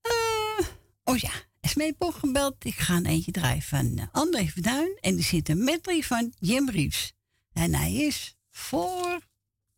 [0.00, 0.66] Eh,
[1.04, 1.30] oh ja,
[1.60, 2.64] is mij toch gebeld.
[2.64, 4.98] Ik ga een eentje draaien van uh, André Verduin.
[5.00, 7.12] En er zit een medley van Jim Reeves.
[7.52, 9.20] En hij is voor...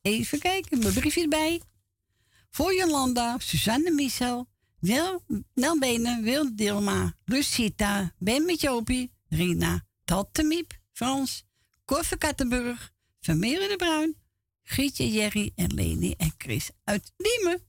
[0.03, 1.63] Even kijken, mijn briefje erbij.
[2.51, 4.49] Voor Jolanda, Suzanne Michel,
[4.81, 5.23] wel,
[5.55, 11.45] nou Wil Dilma, Lucita, Ben met Jopie, Rina, Tante Miep, Frans,
[11.85, 14.17] Koffe Kattenburg, Vermeer de Bruin,
[14.63, 17.63] Gietje, Jerry en Leni en Chris uit Diemen.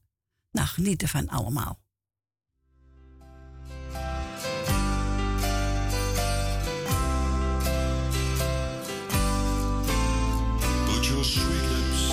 [0.51, 1.79] Nou, genieten van allemaal.
[10.85, 12.11] Put your sweet lips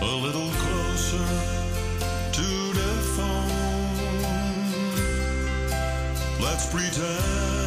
[0.00, 1.63] a little closer.
[6.54, 7.63] Let's pretend.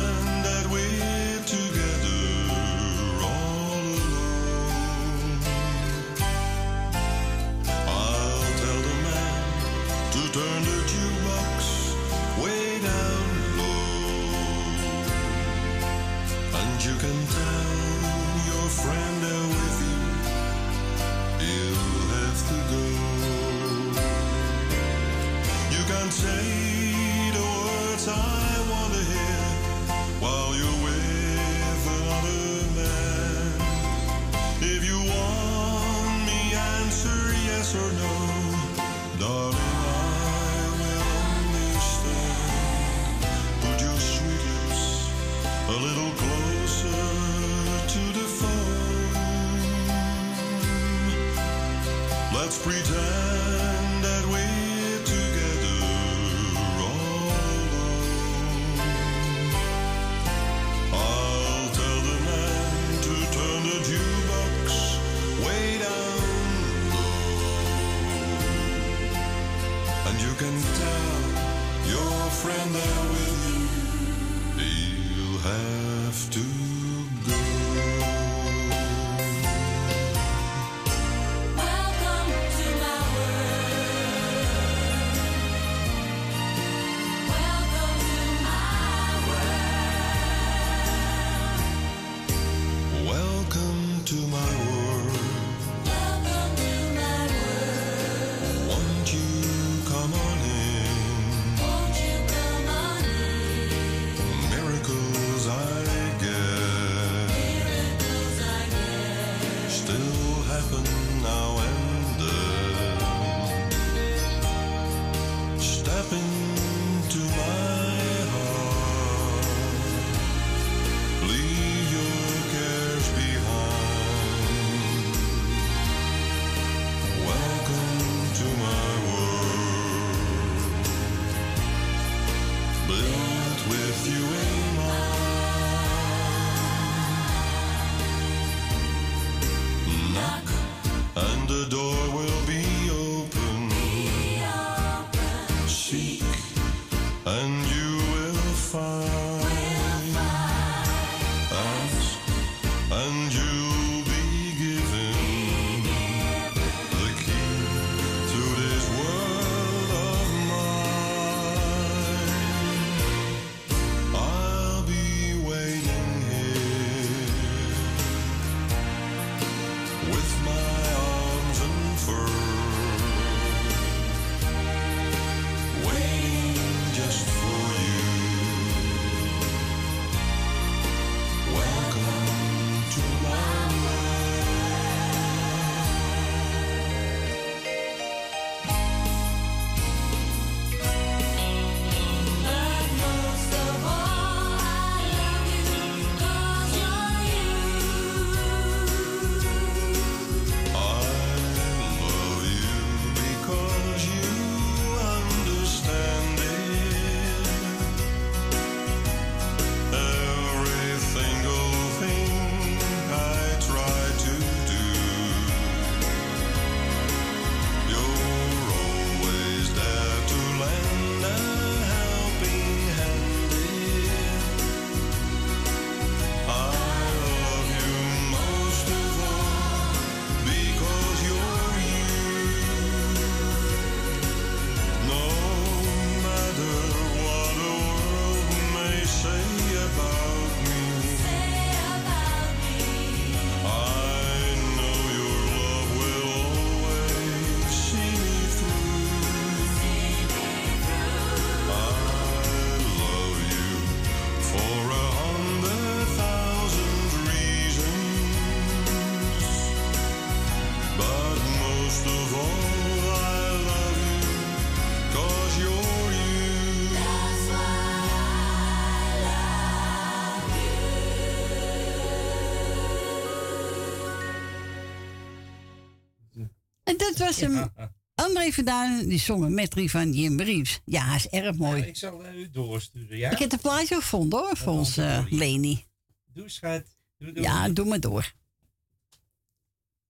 [277.07, 277.71] Dat was hem.
[278.15, 280.81] André Verduin, die zongen met Rie van Jim Reeves.
[280.85, 281.81] Ja, is erg mooi.
[281.83, 283.31] Ik zal eh, u doorsturen, ja?
[283.31, 285.85] Ik heb de plaatje gevonden hoor, voor ons eh, Leni.
[286.33, 286.83] Doe schat.
[287.17, 287.43] Doe, doe.
[287.43, 288.33] Ja, doe maar door.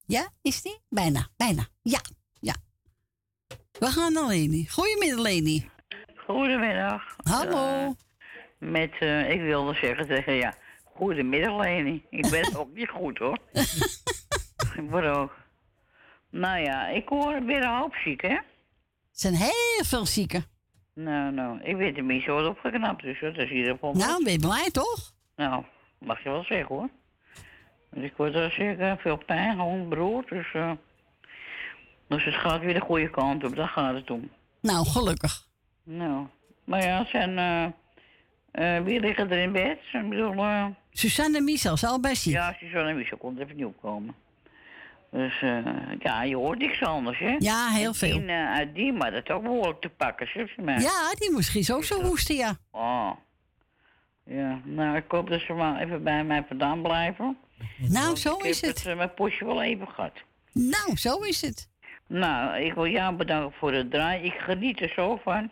[0.05, 0.79] Ja, is die?
[0.89, 1.67] Bijna, bijna.
[1.81, 2.01] Ja,
[2.39, 2.55] ja.
[3.79, 4.67] We gaan naar Leni.
[4.69, 5.69] Goedemiddag, Leni.
[6.15, 7.01] Goedemiddag.
[7.17, 7.87] Hallo.
[7.87, 7.89] Eh,
[8.69, 12.05] met, eh, ik wilde zeggen tegen ja, goedemiddag Leni.
[12.09, 13.37] Ik ben ook niet goed hoor.
[14.75, 15.45] ik word ook.
[16.29, 18.27] Nou ja, ik hoor weer een hoop ziek hè.
[18.27, 18.43] Er
[19.11, 20.45] zijn heel veel zieken.
[20.93, 23.93] Nou, nou, ik weet tenminste wat opgeknapt dus dat is ieder geval.
[23.93, 25.13] Nou, ben je blij toch?
[25.35, 25.63] Nou,
[25.99, 26.89] mag je wel zeggen hoor.
[27.91, 30.25] Dus ik word er zeker veel pijn, gewoon broer.
[30.29, 30.71] Dus, eh,
[32.07, 34.29] dus het gaat weer de goede kant op, daar gaat het om.
[34.61, 35.47] Nou, gelukkig.
[35.83, 36.27] Nou,
[36.63, 37.65] maar ja, zijn, eh
[38.57, 39.79] eh, wie liggen er in bed?
[39.91, 42.33] Ik bedoel, Suzanne en Michel, zijn allebei ziek.
[42.33, 44.15] ja, Suzanne en Michel komt even niet opkomen.
[45.11, 45.65] Dus eh,
[45.99, 47.35] ja, je hoort niks anders, hè?
[47.39, 48.17] Ja, heel En veel.
[48.19, 50.81] Dien, eh, uit die, maar dat is ook behoorlijk te pakken, zeg ze maar.
[50.81, 52.57] Ja, die moest gisteren ook zo hoesten, ja.
[52.71, 53.11] Oh.
[54.23, 57.37] Ja, nou, ik hoop dat ze maar even bij mij vandaan blijven.
[57.77, 58.79] Nou, zo ik is heb het.
[58.79, 60.13] het eh, mijn postje wel even gehad.
[60.51, 61.69] Nou, zo is het.
[62.07, 64.23] Nou, ik wil jou bedanken voor het draai.
[64.23, 65.51] Ik geniet er zo van.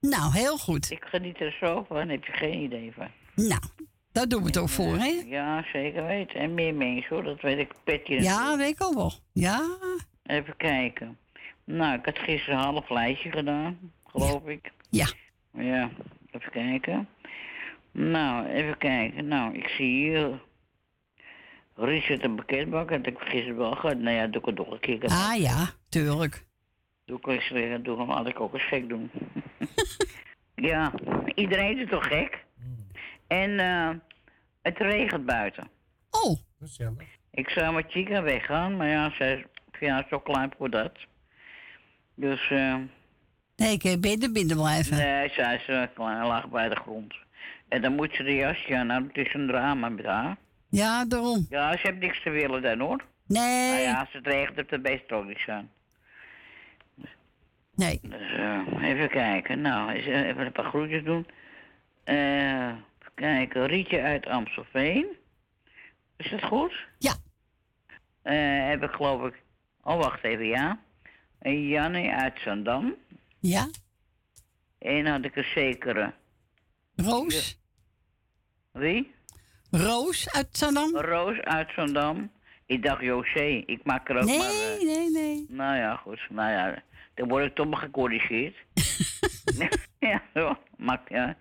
[0.00, 0.90] Nou, heel goed.
[0.90, 3.08] Ik geniet er zo van, heb je geen idee van.
[3.34, 3.60] Nou,
[4.12, 5.22] daar doen we het ook voor, hè?
[5.26, 6.40] Ja, zeker weten.
[6.40, 7.72] En meer mensen hoor, dat weet ik.
[7.84, 8.22] Petje.
[8.22, 9.12] Ja, weet ik al wel.
[9.32, 9.78] Ja.
[10.22, 11.18] Even kijken.
[11.64, 14.72] Nou, ik had gisteren een half lijstje gedaan, geloof ik.
[14.90, 15.06] Ja.
[15.52, 15.90] Ja,
[16.30, 17.08] even kijken.
[17.92, 19.28] Nou, even kijken.
[19.28, 20.40] Nou, ik zie hier...
[21.74, 23.98] Richard een pakketbak, dat heb ik gisteren wel gehad.
[23.98, 25.04] Nou ja, doe ik het nog een keer.
[25.04, 26.46] Ah ja, tuurlijk.
[27.04, 29.10] Doe ik eens weer, doe hem, laat ik ook eens gek doen.
[30.70, 30.92] ja,
[31.34, 32.44] iedereen is toch gek?
[33.30, 33.90] En eh,
[34.62, 35.68] het regent buiten.
[36.10, 36.38] Oh.
[36.58, 37.08] Gezellig.
[37.30, 39.44] Ik zou met Chica weggaan, maar ja, zij is
[39.80, 40.92] ja, zo klein voor dat.
[42.14, 42.76] Dus, eh...
[43.56, 44.96] Nee, ik heb beter binnen blijven.
[44.96, 47.14] Nee, zij is eh, klein, laag bij de grond.
[47.68, 50.36] En dan moet ze de jasje aan, nou, het is een drama met haar.
[50.68, 51.46] Ja, daarom.
[51.48, 53.04] Ja, ze heeft niks te willen dan, hoor.
[53.26, 53.70] Nee.
[53.70, 55.70] Nou ja, als het regent, het best ook niks aan.
[57.74, 58.00] Nee.
[58.02, 59.60] Dus, eh, even kijken.
[59.60, 61.26] Nou, even een paar groetjes doen.
[62.04, 62.72] Eh,
[63.20, 63.66] kijken.
[63.66, 65.06] Rietje uit Amstelveen.
[66.16, 66.72] Is dat goed?
[66.98, 67.14] Ja.
[68.22, 69.42] Eh, heb ik geloof ik...
[69.82, 70.80] Oh, wacht even, ja.
[71.38, 72.94] En Janne uit Zandam.
[73.38, 73.68] Ja.
[74.78, 76.14] En had ik een zekere...
[76.96, 77.58] Roos.
[78.72, 79.14] Wie?
[79.70, 80.96] Roos uit Zandam.
[80.96, 82.30] Roos uit Zandam.
[82.66, 83.62] Ik dacht José.
[83.66, 84.48] Ik maak er ook Nee, maar...
[84.48, 85.46] eh, nee, nee.
[85.48, 86.20] Nou ja, goed.
[86.30, 86.82] Nou ja,
[87.14, 88.56] dan word ik toch maar gecorrigeerd.
[90.10, 90.58] ja, zo.
[90.76, 91.36] Maar ja.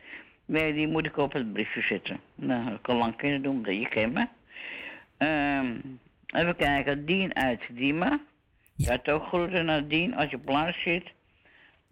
[0.50, 2.20] Nee, die moet ik op het briefje zetten.
[2.36, 4.28] Nou, dat kan lang kunnen doen, dat je kent me.
[5.18, 5.76] Ehm,
[6.28, 8.22] even kijken, Dien uit Diemen.
[8.76, 11.04] Je had ook groeten naar Dien als je op plaats zit.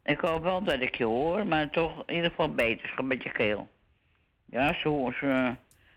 [0.03, 3.31] Ik hoop wel dat ik je hoor, maar toch in ieder geval beter, een beetje
[3.31, 3.67] keel.
[4.45, 5.15] Ja, zo is...
[5.21, 5.49] eh,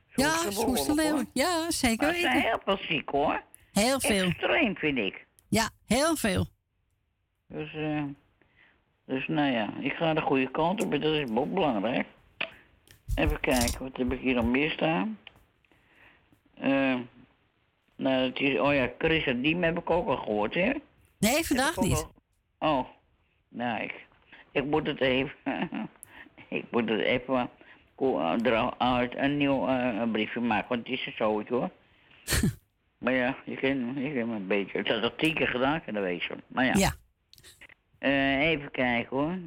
[0.08, 1.14] zo Ja, is ze zo is de behoorlijk, leeuw.
[1.14, 1.24] hoor.
[1.32, 2.48] Ja, zeker Maar ze zijn weten.
[2.48, 3.42] heel veel ziek hoor.
[3.72, 4.24] Heel veel.
[4.28, 5.26] Extreem vind ik.
[5.48, 6.46] Ja, heel veel.
[7.48, 8.02] Dus, eh,
[9.06, 12.06] dus nou ja, ik ga de goede kant op en dat is ook belangrijk.
[13.14, 15.18] Even kijken, wat heb ik hier nog meer staan?
[16.54, 16.96] Eh,
[17.96, 20.72] nou, het is, oh ja, Chris en Diem heb ik ook al gehoord, hè?
[21.18, 22.06] Nee, vandaag niet.
[22.58, 22.88] al- Oh,
[23.48, 24.06] nou, ik,
[24.52, 25.34] ik moet het even,
[26.48, 27.50] ik moet het even
[27.94, 31.70] ko- eh, eruit een nieuw eh, briefje maken, want het is een zootje hoor.
[32.98, 34.78] maar ja, je kent je kent me een beetje.
[34.78, 36.40] Het had al tien keer gedaan kunnen wezen.
[36.46, 36.72] Maar ja.
[36.76, 36.92] Ja.
[37.98, 39.38] Eh, even kijken hoor.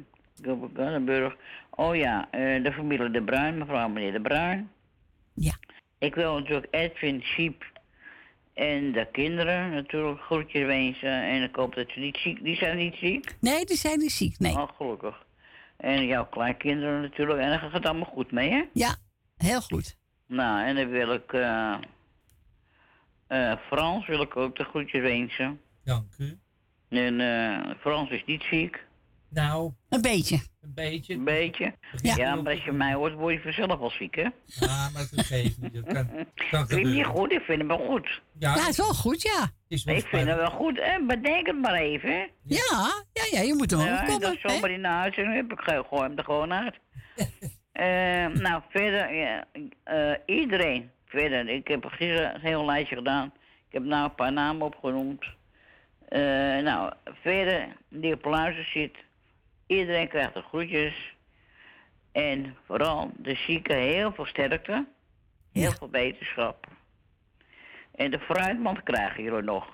[1.04, 1.36] Burg.
[1.76, 4.70] Oh ja, eh, de familie De Bruin, mevrouw en meneer De Bruin.
[5.34, 5.54] Ja.
[5.98, 7.64] Ik wil natuurlijk Edwin, Siep
[8.54, 11.22] en de kinderen natuurlijk groetjes wensen.
[11.22, 13.36] En ik hoop dat ze niet ziek, die zijn niet ziek.
[13.40, 14.52] Nee, die zijn niet ziek, nee.
[14.52, 15.26] Oh, gelukkig.
[15.76, 17.40] En jouw kleinkinderen natuurlijk.
[17.40, 18.62] En dan gaat het allemaal goed mee, hè?
[18.72, 18.96] Ja,
[19.36, 19.96] heel goed.
[20.26, 21.32] Nou, en dan wil ik...
[21.32, 21.74] eh
[23.26, 25.60] eh, Frans wil ik ook de groetjes wensen.
[25.84, 26.38] Dank u.
[26.88, 28.84] En eh, Frans is niet ziek.
[29.34, 30.36] Nou, Een beetje.
[30.62, 31.14] een beetje.
[31.14, 31.74] Een beetje.
[32.02, 34.22] Ja, maar als je mij hoort, word je vanzelf wel ziek, hè?
[34.44, 35.74] Ja, maar dat geeft niet.
[35.74, 36.08] Dat kan,
[36.50, 38.22] kan Ik vind niet goed, ik vind hem wel goed.
[38.38, 39.50] Ja, Ja, is wel goed, ja.
[39.68, 40.98] is wel Ik vind hem wel goed, hè?
[41.06, 42.26] Bedenk het maar even, hè?
[42.42, 44.20] Ja, ja, ja, je moet er wel Ja, opkomen.
[44.20, 44.48] dat hè?
[44.50, 46.74] zomaar in de uitzending heb ik gooi hem er gewoon uit.
[47.74, 49.44] Eh, nou, verder, ja,
[49.84, 50.90] eh, iedereen.
[51.06, 53.26] Verder, ik heb gisteren een heel lijstje gedaan.
[53.68, 55.24] Ik heb nou een paar namen opgenoemd.
[56.08, 56.20] Eh,
[56.62, 56.92] nou,
[57.22, 58.96] verder, die op luister zit.
[59.66, 61.14] Iedereen krijgt de groetjes.
[62.12, 64.86] En vooral de zieken heel veel sterkte.
[65.52, 66.66] Heel veel wetenschap.
[67.94, 69.66] En de fruitmand krijgen jullie nog.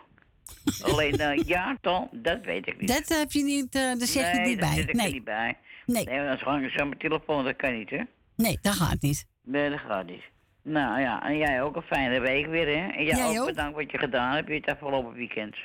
[0.83, 2.89] Alleen uh, jaartal, dat weet ik niet.
[2.89, 4.69] Dat heb je niet, uh, daar zeg nee, je niet bij.
[4.69, 5.57] daar zit ik nee, niet bij.
[5.87, 6.05] Nee.
[6.05, 8.03] Nee, dan gewoon zo mijn telefoon, dat kan niet, hè?
[8.37, 9.27] Nee, dat gaat niet.
[9.45, 10.23] Nee, dat gaat niet.
[10.63, 12.89] Nou ja, en jij ook een fijne week weer, hè?
[12.89, 13.47] En jij, Jij ook, ook.
[13.47, 15.57] bedankt wat je gedaan hebt het afgelopen weekend.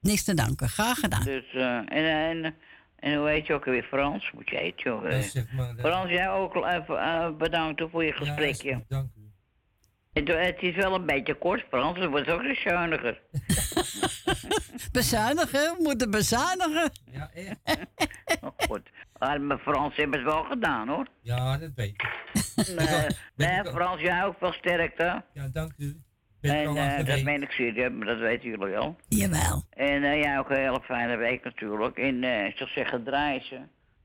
[0.00, 1.24] Niks te danken, graag gedaan.
[1.24, 2.54] Dus, eh, en, en,
[3.00, 3.82] en hoe heet je ook weer?
[3.82, 4.30] Frans?
[4.34, 5.10] Moet je eten, joh.
[5.10, 8.84] Ja, zeg maar, dat- Frans, jij ook even uh, bedankt voor je gesprekje.
[8.88, 9.18] dank u.
[10.12, 11.98] Het, het is wel een beetje kort, Frans.
[11.98, 13.20] Het wordt ook eens zuiniger.
[14.92, 16.90] Bezuinigen, we moeten bezuinigen.
[17.04, 17.56] Ja, echt.
[18.40, 18.90] oh, goed.
[19.18, 21.06] Maar mijn Frans hebben het wel gedaan, hoor.
[21.22, 22.08] Ja, dat weet ik.
[22.76, 23.06] Nee,
[23.36, 25.24] nee Frans, jij ook wel sterkte.
[25.32, 26.00] Ja, dank u.
[26.40, 28.96] En eh, dat meen ik serieus, maar dat weten jullie wel.
[29.08, 29.64] Jawel.
[29.70, 31.98] En eh, jij ook een hele fijne week natuurlijk.
[31.98, 33.60] En eh, ik zou zeggen, draai ze.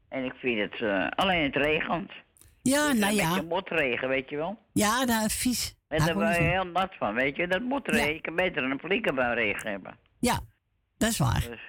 [0.10, 2.12] En ik vind het, eh, alleen het regent.
[2.62, 3.30] Ja, nou een ja.
[3.30, 4.57] beetje motregen, weet je wel.
[4.74, 5.76] Ja, dat is vies.
[5.88, 7.48] En daar ik word je heel nat van, weet je.
[7.48, 9.98] Dat motregen, je kan beter een flinke bui regen hebben.
[10.20, 10.40] Ja,
[10.98, 11.45] dat is waar.
[11.49, 11.60] Dus,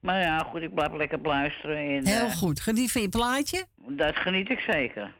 [0.00, 1.76] maar ja, goed, ik blijf lekker luisteren.
[1.76, 2.60] En, Heel eh, goed.
[2.60, 3.66] Geniet van je plaatje?
[3.76, 5.14] Dat geniet ik zeker.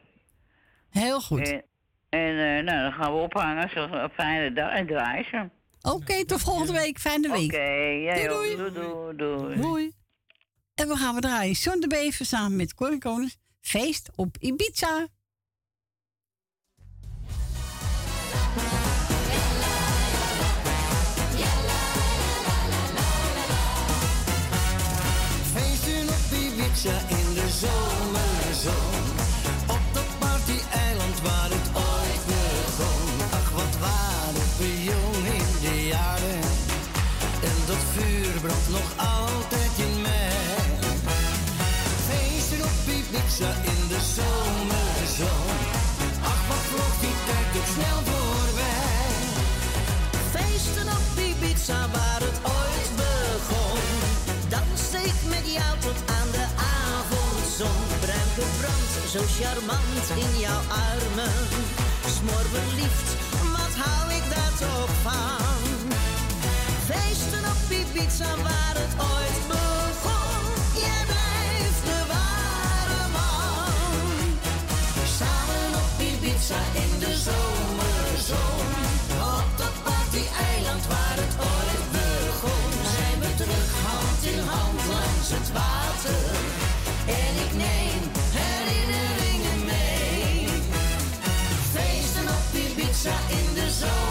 [0.89, 1.51] Heel goed.
[1.51, 1.63] En,
[2.11, 3.69] en eh, nou, dan gaan we ophangen.
[3.69, 5.49] Zo, een fijne dag en draaien ze.
[5.81, 6.99] Oké, tot volgende week.
[6.99, 7.53] Fijne week.
[7.53, 7.71] Oké,
[8.03, 8.55] jij Doei.
[8.55, 9.61] Doei, doei, doei.
[9.61, 9.91] Doei.
[10.75, 11.53] En we gaan we draaien.
[11.53, 13.37] John de Bever samen met Corrie Konings.
[13.61, 15.07] Feest op Ibiza.
[25.53, 29.00] Feesten op Ibiza in de zomerzon.
[43.31, 45.57] Ibiza in de zomerzon.
[46.23, 49.13] Ach, wat vloog die tijd ook snel voorbij.
[50.33, 53.79] Feesten op Ibiza waar het ooit begon.
[54.49, 56.47] Danste ik met jou tot aan de
[56.87, 57.81] avondzon.
[58.03, 61.39] Bruin gebrand, zo charmant in jouw armen.
[62.15, 63.09] Smoor verliefd,
[63.55, 65.73] wat hou ik daar toch van?
[66.87, 69.70] Feesten op Ibiza waar het ooit begon.
[76.73, 78.67] In de zomerzon.
[79.37, 82.71] Op dat party-eiland waar het ooit begon.
[82.95, 86.23] Zijn we terug hand in hand langs het water.
[87.21, 88.01] En ik neem
[88.39, 90.47] herinneringen mee.
[91.73, 94.10] Feesten op Ibiza in de zomerzon.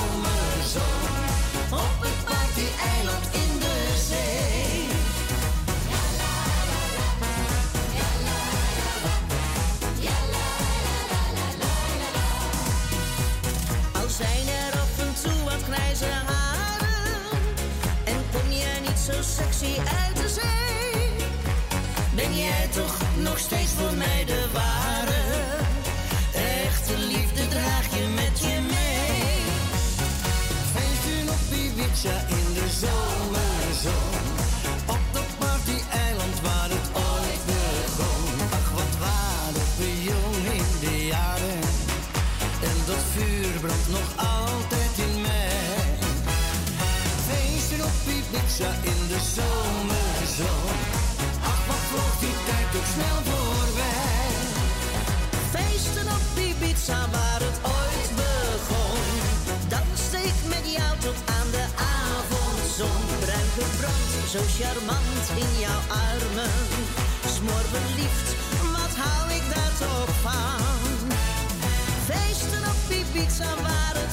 [19.89, 21.27] Uit de zee
[22.15, 25.23] Ben jij toch nog steeds voor mij de ware
[26.65, 29.01] Echte liefde draag je met je mee
[30.74, 34.23] Feesten op Ibiza in de zomerzon.
[34.86, 38.24] Op dat party-eiland waar het ooit begon.
[38.59, 41.61] Ach, wat waren we jong in de jaren.
[42.69, 45.78] En dat vuur brandt nog altijd in mij.
[47.27, 49.69] Feesten op Ibiza in de zomerzon.
[56.90, 59.00] Waar het ooit begon.
[59.68, 63.00] Danste ik met jou tot aan de avondzon.
[63.24, 66.54] Bruin gebrand, zo charmant in jouw armen.
[67.36, 68.28] Smoor verliefd,
[68.76, 70.62] wat hou ik daar toch van?
[72.08, 74.10] Feesten op Ibiza waar het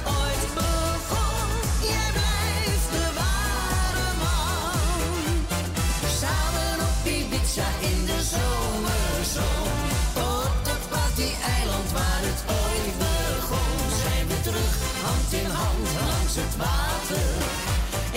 [16.40, 17.30] het water.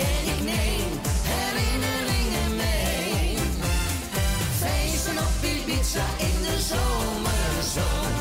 [0.09, 0.90] En ik neem
[1.32, 3.36] herinneringen mee.
[4.60, 8.12] Feesten op Ibiza in de zomerzon.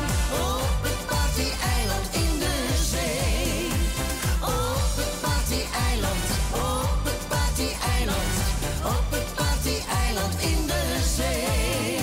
[0.56, 2.56] Op het party-eiland in de
[2.92, 3.68] zee.
[4.58, 6.26] Op het party-eiland,
[6.74, 8.34] op het party-eiland.
[8.96, 10.84] Op het party-eiland in de
[11.16, 11.98] zee.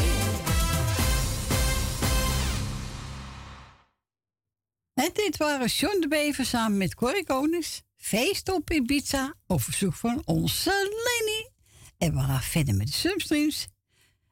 [4.94, 7.86] En dit waren John de Bever samen met Corrie Konings.
[8.08, 11.50] Feest op Ibiza op verzoek van onze Lenny.
[11.98, 13.68] En we gaan verder met de substreams.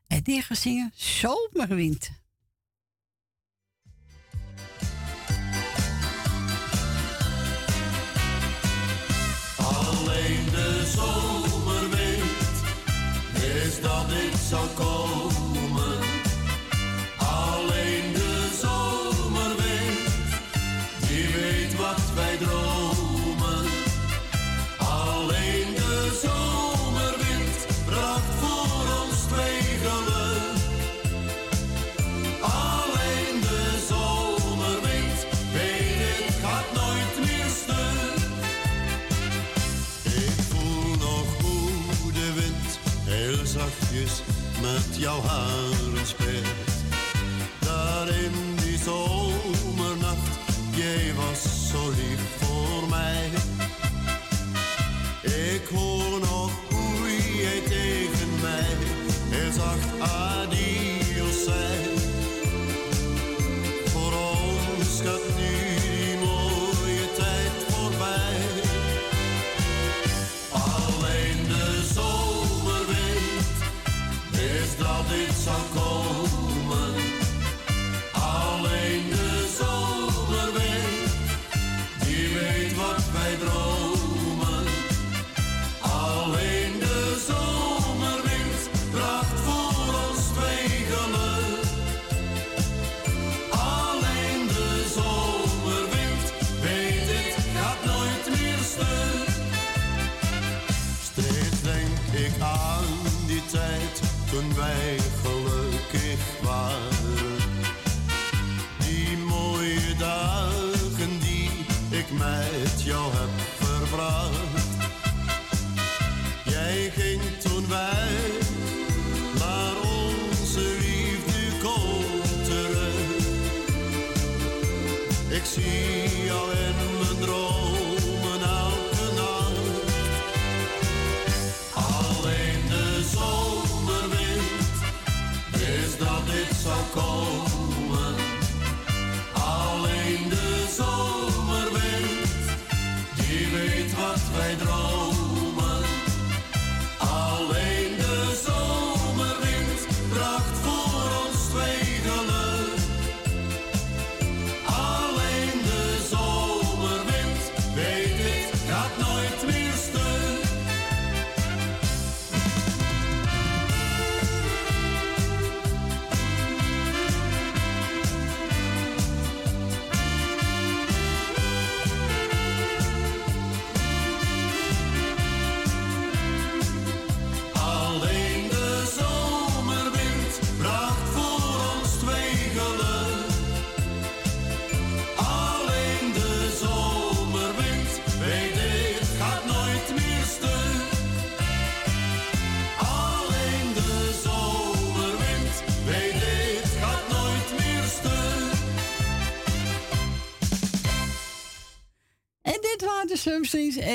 [0.07, 2.09] En die gaan zingen Zomerwind.
[9.57, 12.63] Alleen de zomerwind
[13.65, 15.14] is dat ik zal komen.
[45.05, 45.64] jouw haar.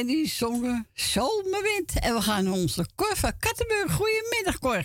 [0.01, 2.01] En die zongen Zomerwind.
[2.01, 3.93] En we gaan naar onze Cor van Kattenburg.
[3.93, 4.85] Goedemiddag, Cor.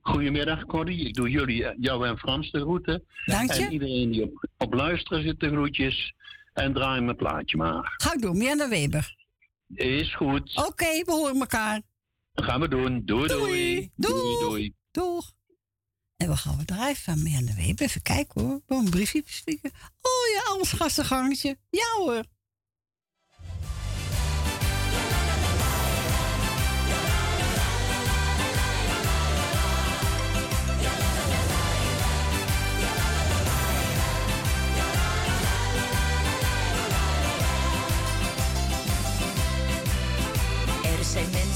[0.00, 1.06] Goedemiddag, Corrie.
[1.06, 3.04] Ik doe jullie, eh, jou en Frans de groeten.
[3.26, 3.64] Dank je.
[3.64, 6.14] En iedereen die op, op luisteren zit de groetjes.
[6.52, 7.94] En draai mijn plaatje maar.
[7.96, 9.16] Ga ik doen, de Weber.
[9.74, 10.66] Is goed.
[10.66, 11.80] Oké, we horen elkaar.
[12.32, 13.02] Dat gaan we doen.
[13.04, 13.90] Doei, doei.
[13.96, 14.38] Doei, doei.
[14.40, 14.74] doei.
[14.90, 15.32] Doeg.
[16.16, 17.86] En we gaan draaien van Mirjana Weber.
[17.86, 18.60] Even kijken hoor.
[18.66, 19.70] Gewoon een briefje bespreken.
[20.00, 21.56] Oh ja, ons gastengangetje.
[21.70, 22.24] Ja hoor.
[41.10, 41.49] segmento.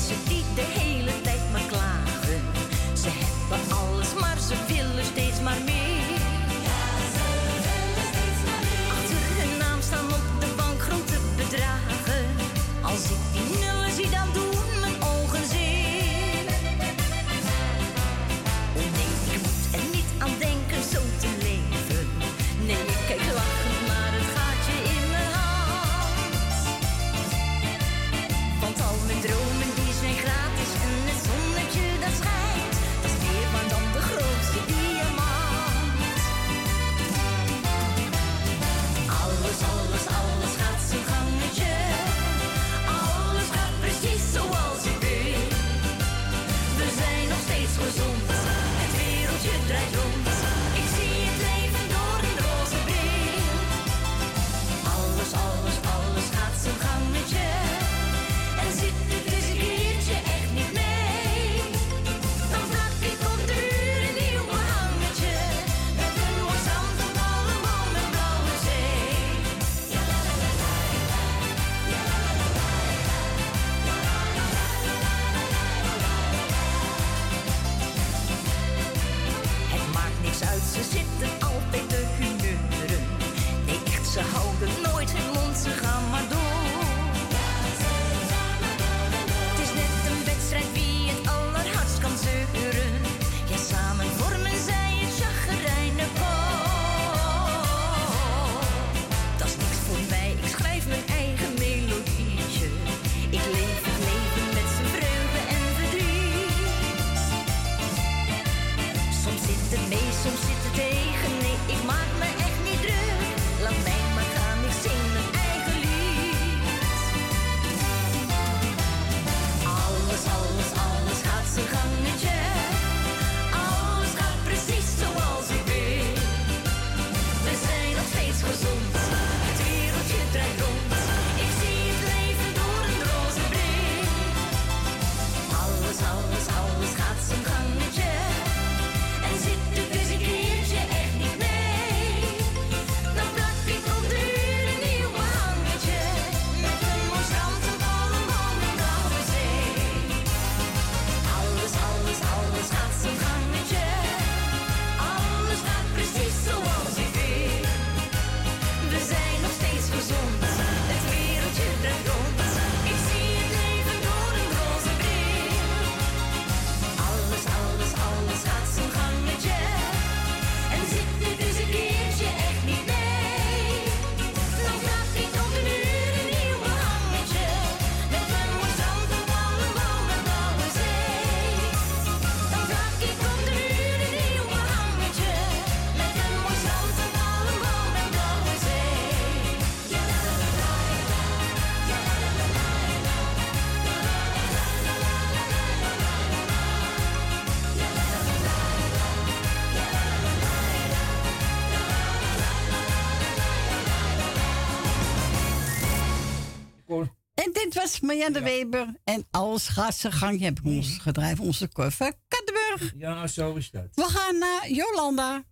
[208.06, 208.86] Was Marianne Weber.
[209.04, 210.38] En alles gaat zijn gang.
[210.38, 212.12] Je hebt ons gedrijf, onze koffer.
[212.28, 212.92] Kattenburg.
[212.96, 213.88] Ja, zo is dat.
[213.94, 215.42] We gaan naar Jolanda.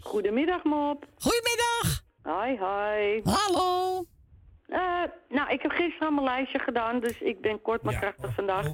[0.00, 1.06] Goedemiddag, Mop.
[1.18, 2.04] Goedemiddag.
[2.22, 3.20] Hi, hi.
[3.24, 4.04] Hallo.
[4.66, 8.34] Eh, nou, ik heb gisteren al mijn lijstje gedaan, dus ik ben kort maar krachtig
[8.34, 8.66] vandaag.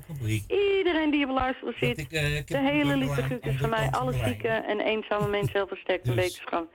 [0.47, 3.59] Iedereen die op luisteren zit, ik, eh, ik de heb hele een lieve groetjes aan
[3.59, 6.68] van mij, alle zieke en eenzame mensen, heel versterkt en Dus- wetenschap.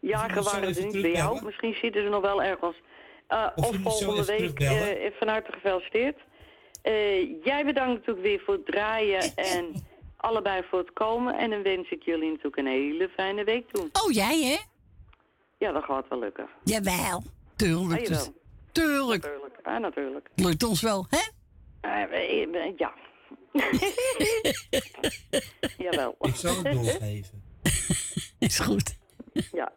[0.00, 2.76] Jagen waren er niet bij jou, misschien zitten ze nog wel ergens.
[3.32, 6.18] Eh, Of volgende week, eh, van harte gefeliciteerd.
[6.82, 9.74] Eh, jij bedankt natuurlijk weer voor het draaien en
[10.16, 11.38] allebei voor het komen.
[11.38, 13.88] En dan wens ik jullie natuurlijk een hele fijne week toe.
[14.04, 14.56] Oh, jij hè?
[15.58, 16.48] Ja, dat gaat wel lukken.
[16.64, 17.22] Jawel.
[17.56, 18.00] Tuurlijk.
[18.00, 18.34] Ah, dus- jawel.
[18.72, 19.22] tuurlijk.
[19.22, 20.28] Natuurlijk, ah, natuurlijk.
[20.34, 21.20] Lukt ons wel, hè?
[21.80, 22.92] Eh, eh, ja.
[25.90, 26.16] Jawel.
[26.20, 27.42] Ik zal het doorgeven.
[28.38, 28.96] Is goed.
[29.52, 29.72] Ja.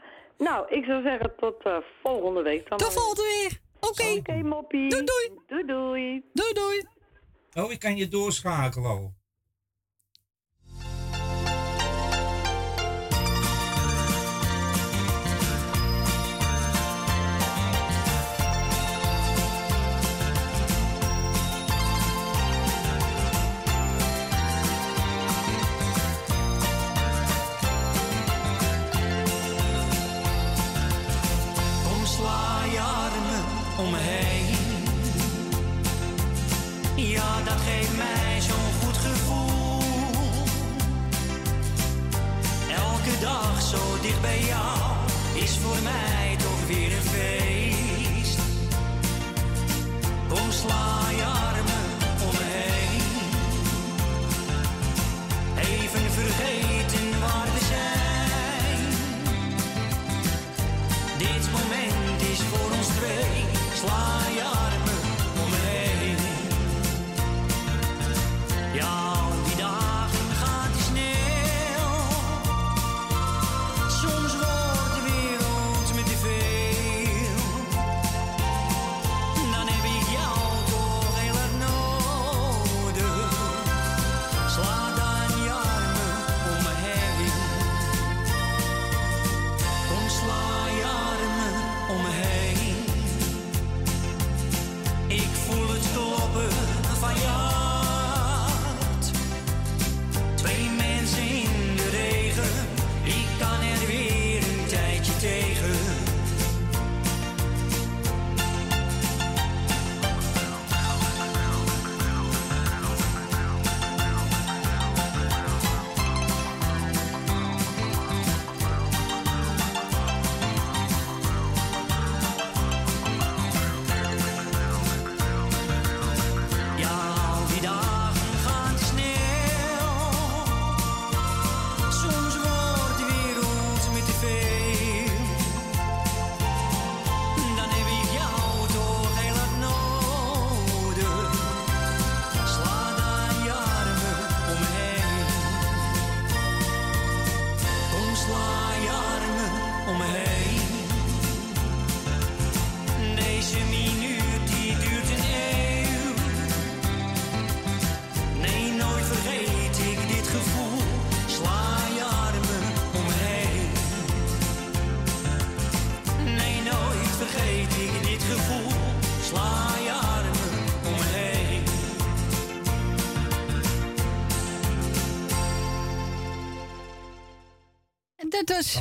[0.47, 2.77] Nou, ik zou zeggen tot eh, volgende week dan.
[2.77, 3.59] Tot volgende weer.
[3.89, 4.19] Oké.
[4.19, 4.89] Oké, moppie.
[4.89, 5.39] Doei, doei.
[5.47, 6.23] Doei, doei.
[6.33, 6.83] Doei, doei.
[7.53, 9.13] Oh, ik kan je doorschakelen al.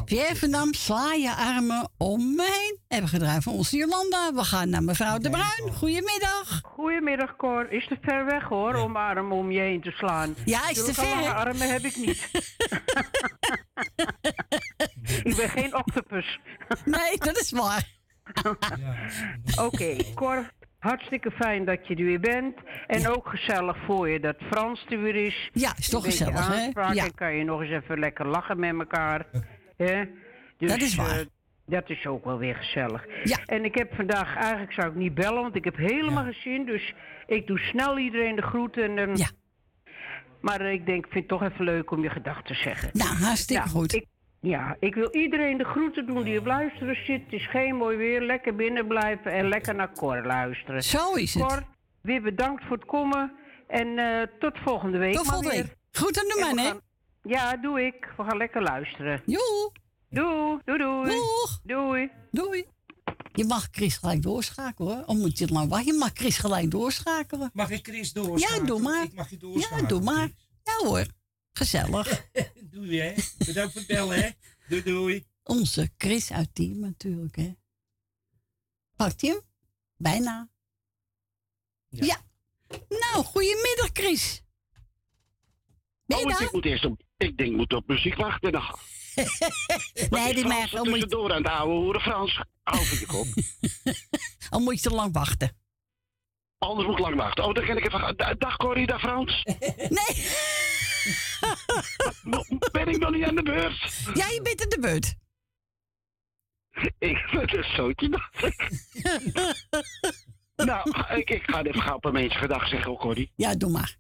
[0.04, 0.74] Pierre van Dam.
[0.74, 2.78] Sla je armen om me heen.
[2.88, 4.32] Hebben gedraaid van onze Jolanda.
[4.34, 5.72] We gaan naar mevrouw De Bruin.
[5.72, 6.60] Goedemiddag.
[6.62, 7.72] Goedemiddag, Cor.
[7.72, 10.34] Is te ver weg hoor, om armen om je heen te slaan.
[10.44, 12.30] Ja, is te Zulke ver, lange armen heb ik niet.
[15.28, 16.38] ik ben geen octopus.
[16.84, 17.84] Nee, dat is waar.
[19.66, 20.50] Oké, Cor.
[20.78, 22.54] Hartstikke fijn dat je er weer bent.
[22.86, 25.50] En ook gezellig voor je dat Frans er weer is.
[25.52, 26.70] Ja, is toch gezellig, hè?
[26.92, 27.04] Ja.
[27.04, 29.26] En kan je nog eens even lekker lachen met elkaar.
[29.76, 30.04] Hè?
[30.58, 31.18] Dus, Dat is waar.
[31.20, 31.26] eh,
[31.66, 33.06] dat is ook wel weer gezellig.
[33.24, 33.38] Ja.
[33.46, 36.64] En ik heb vandaag, eigenlijk zou ik niet bellen, want ik heb helemaal geen zin.
[36.66, 36.94] Dus
[37.26, 38.98] ik doe snel iedereen de groeten.
[38.98, 39.28] En, ja.
[40.40, 42.90] Maar eh, ik denk, ik vind het toch even leuk om je gedachten te zeggen.
[42.92, 43.94] Nou, hartstikke goed.
[43.94, 44.06] Ik,
[44.40, 47.22] ja, ik wil iedereen de groeten doen die op luisteren zit.
[47.24, 48.20] Het is geen mooi weer.
[48.22, 50.82] Lekker binnen blijven en lekker naar Cor luisteren.
[50.82, 51.42] Zo is het.
[51.42, 51.62] Cor,
[52.00, 53.32] weer bedankt voor het komen.
[53.68, 55.14] En eh, tot volgende week.
[55.14, 55.76] Tot volgende week.
[55.92, 56.72] Goed aan de man, hè?
[57.24, 58.12] Ja, doe ik.
[58.16, 59.22] We gaan lekker luisteren.
[59.26, 59.72] Joe.
[60.10, 60.60] Doei.
[60.64, 61.10] Doei, doei.
[61.10, 61.60] Doeg.
[61.64, 62.10] Doei.
[62.30, 62.64] Doei.
[63.32, 65.04] Je mag Chris gelijk doorschakelen, hoor.
[65.06, 65.92] Of moet je het lang wachten?
[65.92, 67.50] Je mag Chris gelijk doorschakelen.
[67.52, 68.66] Mag ik Chris Ja, doorschakelen?
[68.66, 69.04] doe maar.
[69.04, 69.88] Ik mag je Ja, doorschakelen.
[69.88, 70.28] doe maar.
[70.62, 71.06] Ja hoor.
[71.52, 72.26] Gezellig.
[72.72, 73.14] Doei, hè.
[73.46, 74.30] Bedankt voor het bellen, hè.
[74.68, 75.26] Doei, doei.
[75.42, 77.54] Onze Chris uit team natuurlijk, hè.
[78.96, 79.40] Pakt hij hem?
[79.96, 80.48] Bijna.
[81.88, 82.20] Ja.
[82.88, 84.42] Nou, goedemiddag Chris.
[86.06, 86.48] Ben je Oh, ik daar?
[86.52, 88.52] moet eerst op, ik denk, moet op muziek wachten.
[88.52, 88.62] Dan.
[90.10, 92.40] Nee, die mag mag er tussendoor aan het oude hoeren Frans.
[92.64, 93.26] Van je kop.
[94.50, 95.56] Al moet je te lang wachten.
[96.58, 97.44] Anders moet ik lang wachten.
[97.44, 99.42] Oh, dan kan ik even Dag Corrie, dag Frans.
[99.98, 100.26] Nee.
[102.72, 104.00] ben ik nog niet aan de beurt?
[104.14, 105.14] Ja, je bent aan de beurt.
[106.98, 108.08] Ik vind een zootje.
[110.56, 113.32] nou, ik, ik ga even gauw op een mensen gedag zeggen, Corrie.
[113.36, 113.96] Ja, doe maar.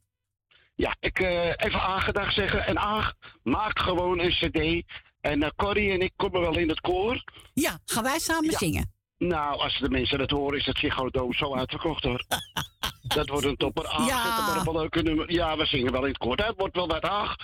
[0.76, 2.66] Ja, ik eh, even aangedag zeggen.
[2.66, 4.82] En Aag maakt gewoon een cd.
[5.20, 7.24] En eh, Corrie en ik komen wel in het koor.
[7.54, 8.58] Ja, gaan wij samen Ja.
[8.58, 8.92] zingen?
[9.18, 12.24] Nou, als de mensen dat horen, is het Ziggo zo uitverkocht hoor.
[13.16, 13.86] dat wordt een topper.
[13.88, 14.46] Aag Ja.
[14.46, 15.32] maar een leuke nummer.
[15.32, 16.36] Ja, we zingen wel in het koor.
[16.36, 17.36] Het wordt wel wat Aag.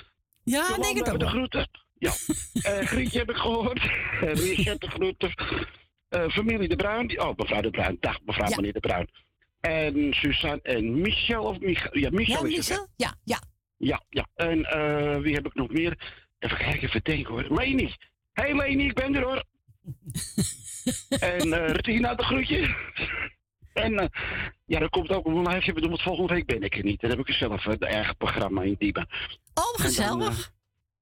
[0.43, 1.69] Ja, Jolanda, denk het ook de groeten.
[1.99, 2.13] Ja.
[2.63, 3.79] Eh Grietje heb ik gehoord.
[4.21, 5.33] Eh, Richard de groeten.
[6.31, 7.07] Familie de Bruin.
[7.07, 7.97] Die, oh, mevrouw de Bruin.
[8.01, 9.09] Dag, mevrouw meneer de Bruin.
[9.61, 11.45] En Suzanne en Michel.
[11.45, 11.99] Of Michel?
[11.99, 12.79] Ja, Michel Ja, is het.
[12.79, 12.87] Michel?
[12.97, 13.41] Ja, ja.
[13.77, 14.27] Ja, ja.
[14.35, 15.99] En eh, wie heb ik nog meer?
[16.39, 17.47] Even kijken, even denken hoor.
[17.49, 17.95] Leni.
[18.33, 19.45] Hey Leni, ik ben er hoor.
[21.21, 22.75] en eh Tina, de groetje.
[23.73, 24.07] en eh,
[24.67, 25.73] ja, er komt ook een lijstje.
[25.73, 27.01] bedoel, want volgende week ben ik er niet.
[27.01, 29.09] Dan heb ik er zelf een eigen programma in Diemen.
[29.55, 30.53] Oh, gezellig.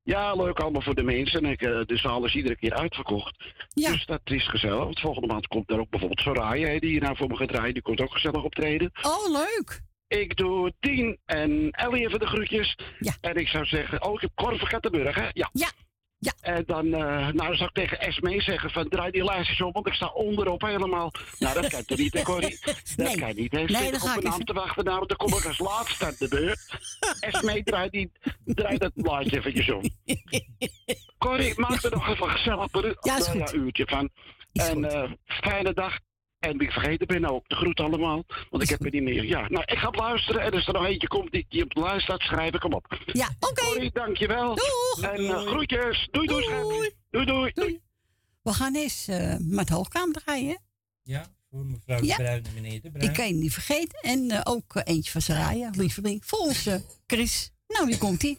[0.08, 1.44] Ja, leuk allemaal voor de mensen.
[1.44, 3.36] En ik, eh, de zaal is iedere keer uitverkocht.
[3.74, 4.84] Dus dat is gezellig.
[4.84, 7.74] Want volgende maand komt er ook bijvoorbeeld Soraya, die hier nou voor me gaat draaien.
[7.74, 8.90] Die komt ook gezellig optreden.
[9.02, 9.80] Oh, leuk.
[10.08, 12.76] Ik doe Tien en Ellie even de groetjes.
[13.20, 15.28] En ik zou zeggen, oh, ik heb Cor van Kattenburg, hè?
[15.32, 15.48] Ja.
[15.52, 15.70] Ja.
[16.20, 16.32] Ja.
[16.40, 19.86] En dan, eh, nou, zou ik tegen Esmee zeggen van draai die lijstjes op, want
[19.86, 21.12] ik sta onderop helemaal.
[21.38, 22.58] Nou, dat kan toch niet, hè, Corrie?
[22.64, 23.16] Dat Nee.
[23.16, 23.64] kan niet, hè?
[23.64, 26.68] Nee, op een naam te wachten, nou, dan kom ik als laatste aan de beurt.
[27.34, 28.12] Esmee, draai, die,
[28.44, 29.82] draai dat blaadje eventjes om.
[31.18, 33.52] Corrie, maak er nog even gezellig een Ja, nou goed.
[33.54, 34.10] uurtje van.
[34.52, 35.98] en eh, fijne dag.
[36.38, 38.24] En wie ik vergeten ben ook, de groet allemaal.
[38.50, 39.24] Want ik heb er niet meer.
[39.24, 40.40] Ja, nou, ik ga luisteren.
[40.42, 42.72] En als er nog eentje komt die, die op de lijst staat, schrijf ik hem
[42.72, 43.02] op.
[43.06, 43.64] Ja, oké.
[43.64, 44.54] Corrie, dankjewel.
[44.54, 45.10] Doeg.
[45.10, 46.08] En eh, groetjes.
[46.10, 46.44] Doei, doei.
[47.10, 47.50] Doei, doei.
[47.54, 47.80] doei.
[48.42, 50.60] We gaan eens eh met hoogkamer draaien.
[51.02, 52.16] Ja, voor mevrouw Ja.
[52.16, 53.08] de Bruin en meneer de Bruin.
[53.08, 53.98] Ik kan je niet vergeten.
[54.00, 56.22] En eh, ook eentje van Saraya, lieveling.
[56.30, 57.50] Onze Chris.
[57.68, 58.38] Nou, wie komt ie?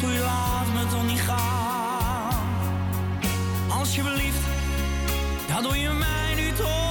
[0.00, 2.34] Doe je laat me toch niet gaan.
[3.68, 4.46] Alsjeblieft,
[5.48, 6.89] dat doe je mij nu toch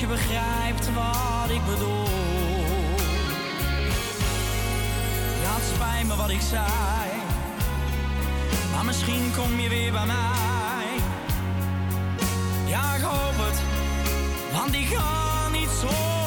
[0.00, 2.04] je begrijpt wat ik bedoel.
[5.42, 7.10] Ja, het spijt me wat ik zei,
[8.72, 10.86] maar misschien kom je weer bij mij.
[12.66, 13.60] Ja, ik hoop het,
[14.52, 16.19] want ik ga niet zo.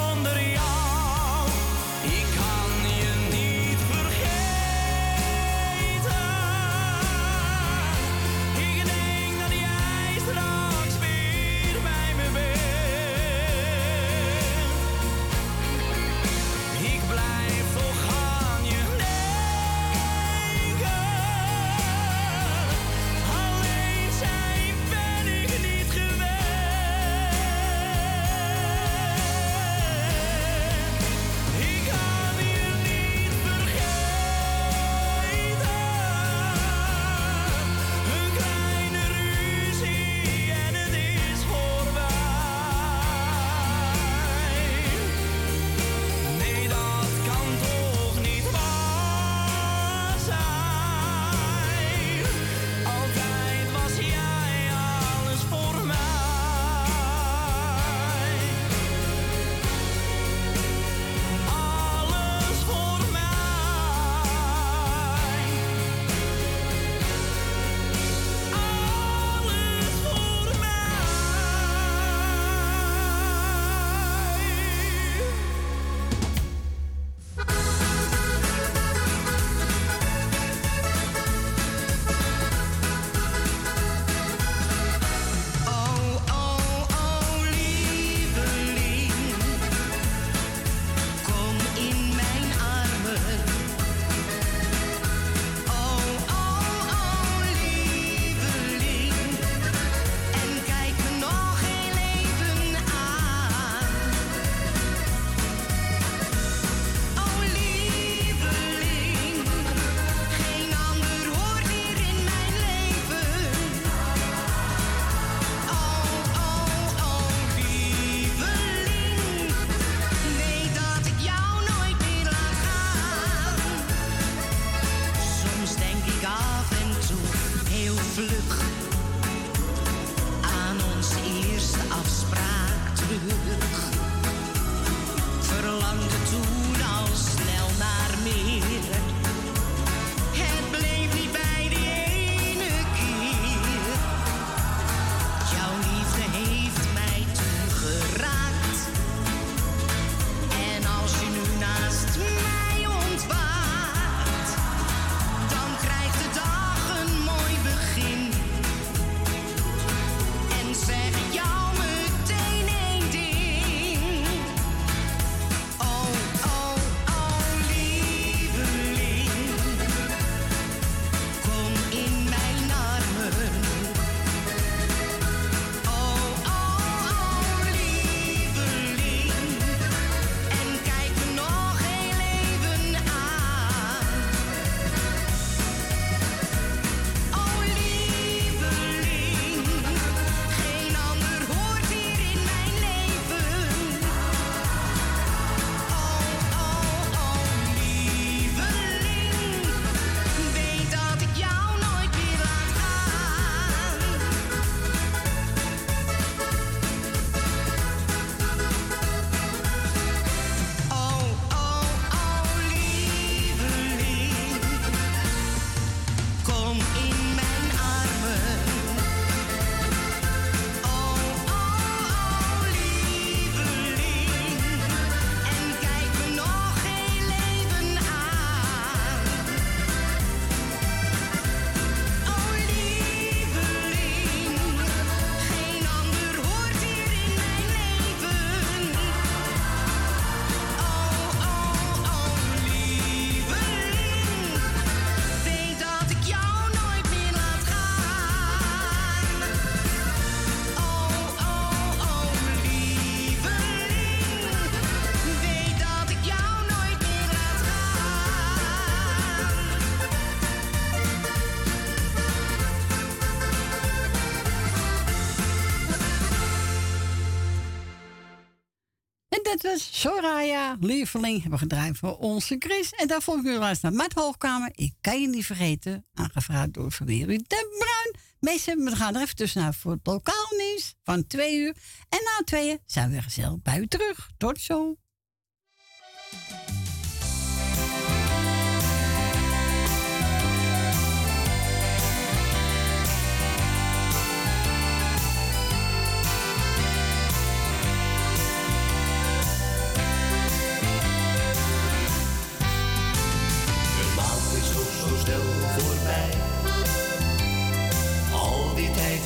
[270.03, 272.91] Soraya, lieveling, hebben gedraaid voor onze Chris.
[272.91, 274.71] En daarvoor kun je luisteren naar Matt Hoogkamer.
[274.75, 278.15] Ik kan je niet vergeten, aangevraagd door Verweer de Bruin.
[278.39, 281.75] Meestal, we gaan er even tussenuit voor het lokaal nieuws van twee uur.
[282.09, 284.29] En na tweeën zijn we gezellig bij u terug.
[284.37, 284.97] Tot zo.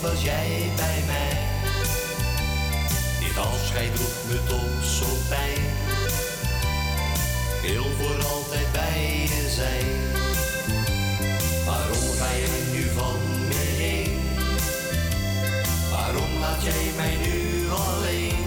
[0.02, 1.38] Was jij bij mij.
[3.19, 5.65] Dit afscheid doet me toch zo pijn.
[7.61, 9.90] Wil voor altijd bij je zijn.
[11.65, 14.19] Waarom ga je nu van me heen?
[15.91, 18.45] Waarom laat jij mij nu alleen?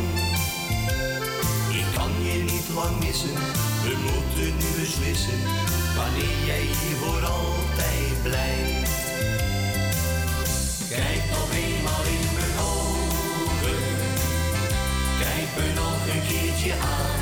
[1.70, 3.35] Ik kan je niet lang missen,
[3.85, 5.39] we moeten nu beslissen.
[5.97, 8.99] Wanneer jij hier voor altijd blijft.
[10.89, 13.79] Kijk nog eenmaal in mijn ogen.
[15.25, 17.21] Kijk me nog een keertje aan.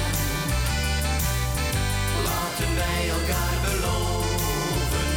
[2.28, 5.10] Laten wij elkaar beloven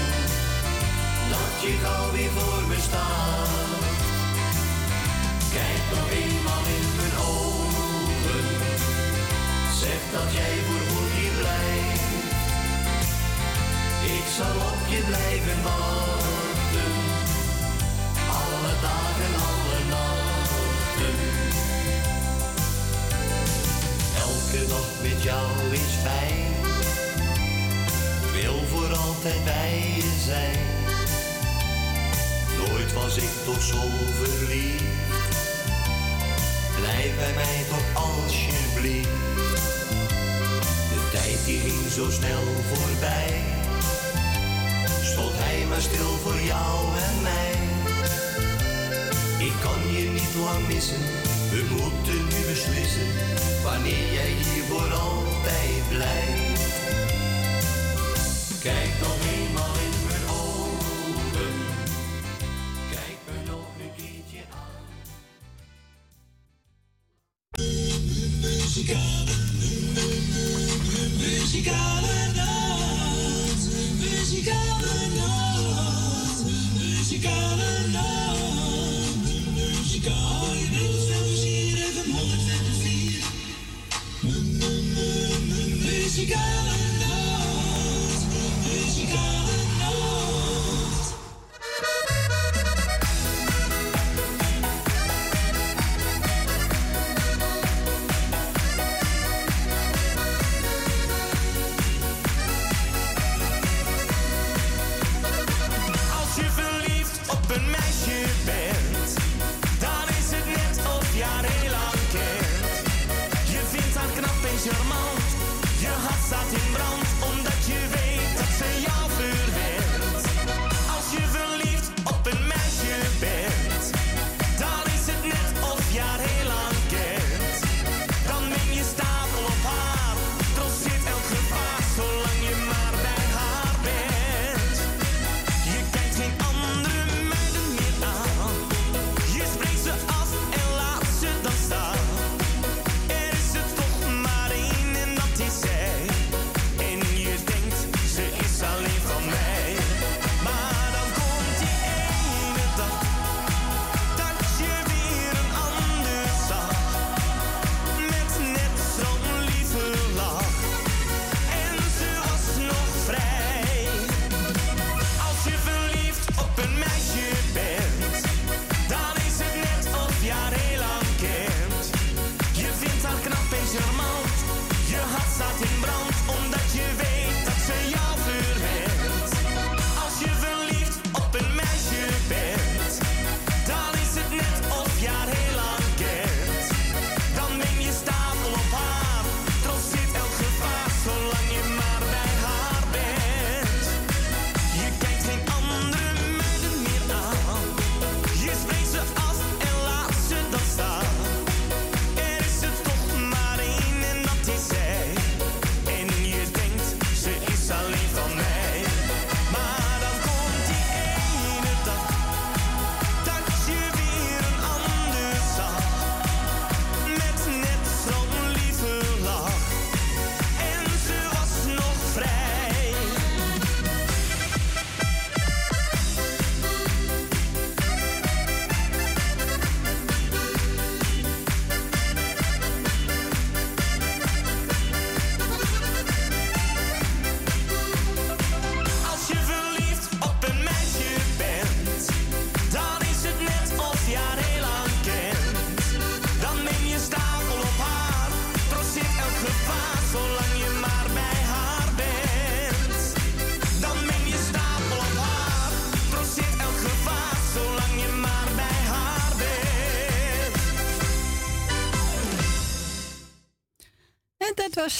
[1.30, 3.50] dat je gauw weer voor me staat.
[5.58, 8.46] Kijk nog eenmaal in mijn ogen.
[9.82, 10.81] Zeg dat jij voor
[14.42, 16.92] zal op je blijven wachten
[18.42, 21.18] alle dagen, alle nachten.
[24.26, 26.54] Elke dag met jou is fijn.
[28.34, 30.60] Wil voor altijd bij je zijn.
[32.58, 33.82] Nooit was ik toch zo
[34.22, 34.84] verliefd.
[36.80, 39.10] Blijf bij mij toch alsjeblieft.
[40.94, 42.44] De tijd die ging zo snel
[42.74, 43.51] voorbij.
[45.70, 46.76] Maar stil voor jou
[47.08, 47.54] en mij.
[49.48, 51.02] Ik kan je niet lang missen,
[51.52, 53.08] we moeten nu beslissen
[53.64, 56.70] wanneer jij hier voor altijd blijft.
[58.62, 59.91] Kijk nog eenmaal in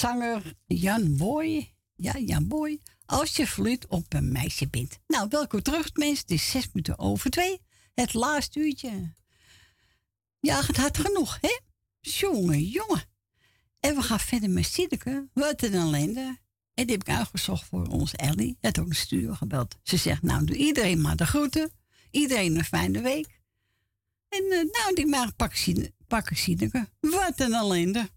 [0.02, 1.74] zanger Jan Boy.
[1.94, 2.80] Ja, Jan Boy.
[3.06, 4.98] Als je verliefd op een meisje bent.
[5.06, 6.20] Nou, welkom terug, mensen.
[6.20, 7.60] Het is zes minuten over twee.
[7.94, 9.14] Het laatste uurtje.
[10.40, 11.58] Ja, het had genoeg, hè?
[12.00, 13.02] Jongen, jongen.
[13.80, 15.28] En we gaan verder met Siedeke.
[15.32, 16.38] Wat een ellende.
[16.74, 18.56] En die heb ik uitgezocht voor onze Ellie.
[18.60, 19.78] Het ook de studio gebeld.
[19.82, 21.70] Ze zegt, nou, doe iedereen maar de groeten.
[22.10, 23.40] Iedereen een fijne week.
[24.28, 25.32] En uh, nou, die maar
[26.06, 26.88] pakken, Siedeke.
[27.00, 28.10] Wat een ellende.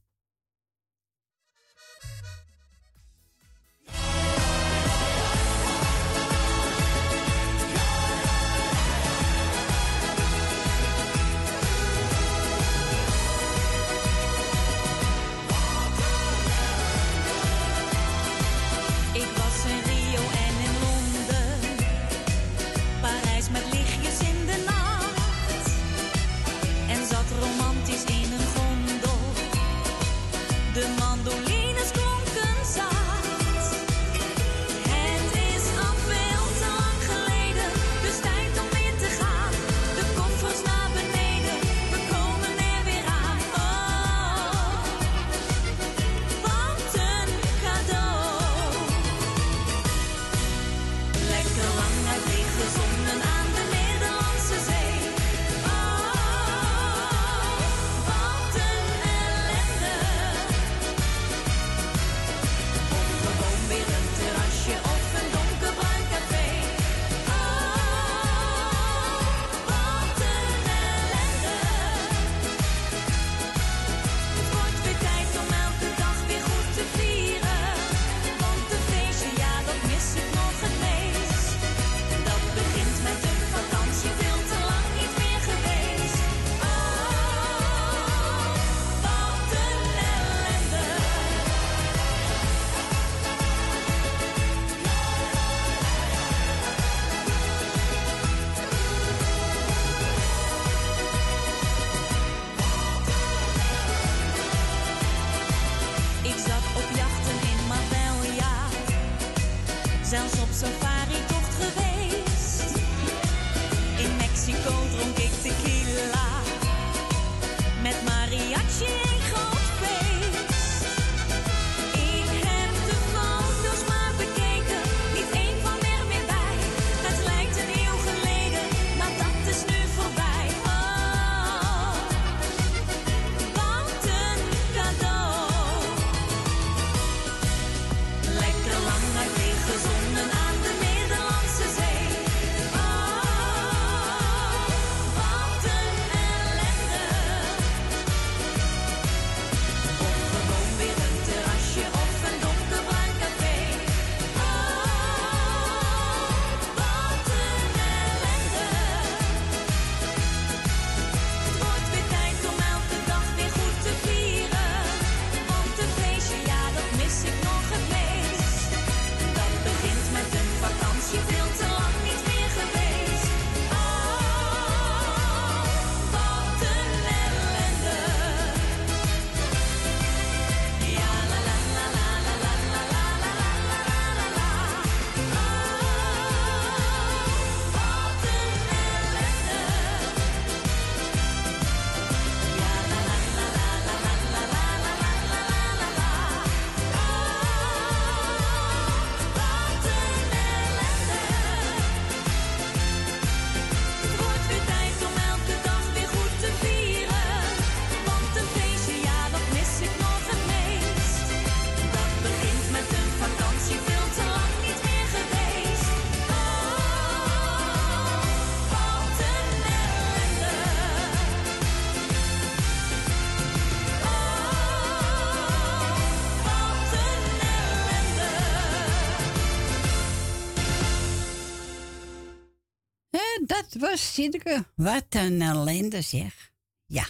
[234.16, 234.66] Siedeke.
[234.76, 236.52] Wat een ellende zeg.
[236.86, 237.08] Ja.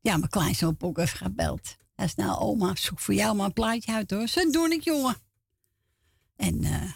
[0.00, 1.76] Ja, mijn kleinzoon ook even gebeld.
[1.94, 4.28] Hij is nou, oma, zoek voor jou maar een plaatje uit hoor.
[4.28, 5.16] Zo doe ik, jongen.
[6.36, 6.92] En uh,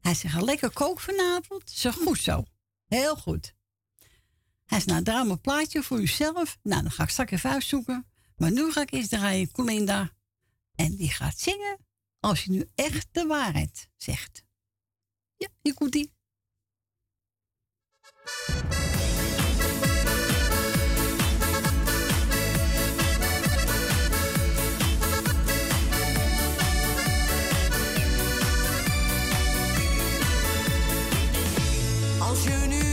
[0.00, 1.70] hij zegt, lekker kook vanavond.
[1.70, 2.44] Zo goed zo.
[2.86, 3.54] Heel goed.
[4.64, 6.58] Hij zegt, nou, draai een plaatje voor uzelf.
[6.62, 8.06] Nou, dan ga ik straks even uitzoeken.
[8.36, 10.10] Maar nu ga ik eens draaien Colinda.
[10.74, 11.78] En die gaat zingen
[12.20, 14.44] als je nu echt de waarheid zegt.
[15.36, 16.15] Ja, hier komt die.
[32.18, 32.85] Als je nu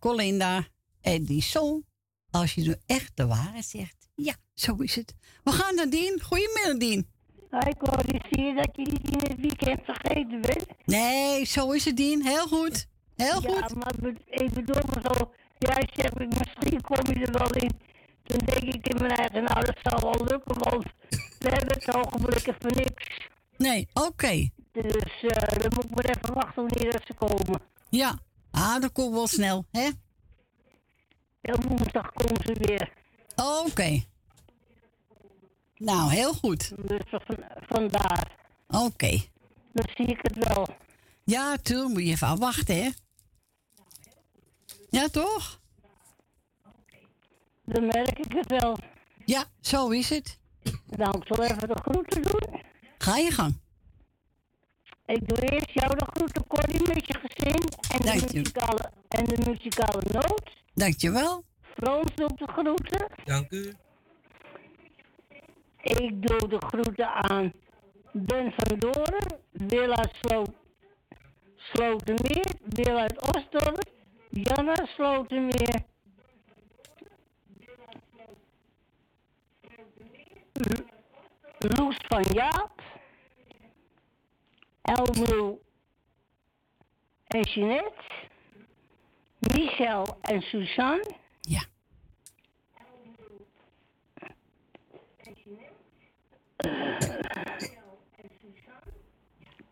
[0.00, 0.66] dit was Colinda
[1.00, 1.84] Edison.
[2.30, 4.08] Als je nu echt de waarheid zegt.
[4.14, 5.14] Ja, zo is het.
[5.44, 6.20] We gaan naar Dien.
[6.22, 7.06] Goedemiddag, Dien.
[7.68, 10.66] Ik hoorde zie dat je niet in het weekend vergeten bent.
[10.84, 12.22] Nee, zo is het, Dien.
[12.26, 12.86] Heel goed.
[13.16, 13.74] Heel Ja, goed.
[13.74, 15.30] maar be- ik bedoel maar zo.
[15.58, 17.70] Jij zegt, misschien kom je er wel in.
[18.22, 20.84] Dan denk ik in mijn eigen, nou dat zal wel lukken, want
[21.38, 23.28] we hebben het ogenblik even niks.
[23.56, 24.48] Nee, oké.
[24.72, 27.60] Dus eh, dan moet ik maar even wachten wanneer dat ze komen.
[27.90, 28.18] Ja.
[28.50, 29.90] Ah, dat komt wel snel, hè?
[31.40, 32.92] Ja, woensdag komen ze weer.
[33.66, 34.02] Oké.
[35.76, 36.72] Nou, heel goed.
[36.88, 38.36] Dus van, vandaar.
[38.68, 39.18] Oké.
[39.72, 40.68] Dan zie ik het wel.
[41.24, 42.90] Ja, toen moet je even wachten, hè?
[44.90, 45.60] Ja, toch?
[47.64, 48.78] Dan merk ik het wel.
[49.24, 50.38] Ja, zo is het.
[50.86, 52.60] Nou, ik zal even de groeten doen.
[52.98, 53.60] Ga je gang.
[55.10, 57.60] Ik doe eerst jou de groeten, Corrie, met je gezin.
[57.92, 60.50] En de, Dank muzikale, en de muzikale noot.
[60.74, 61.44] Dankjewel.
[61.76, 63.06] Frans doet de groeten.
[63.24, 63.72] Dank u.
[65.82, 67.52] Ik doe de groeten aan
[68.12, 70.50] Ben van Doren, Wil uit Sloot,
[71.56, 73.82] Slotermeer, Wil uit Osdorp,
[74.30, 75.82] Janna Slotermeer.
[80.52, 80.84] Lo-
[81.58, 82.82] Loes van Jaap,
[84.90, 85.60] Elmo
[87.28, 87.94] en Jeanette,
[89.54, 91.04] Michel en Suzanne.
[91.40, 91.62] Ja.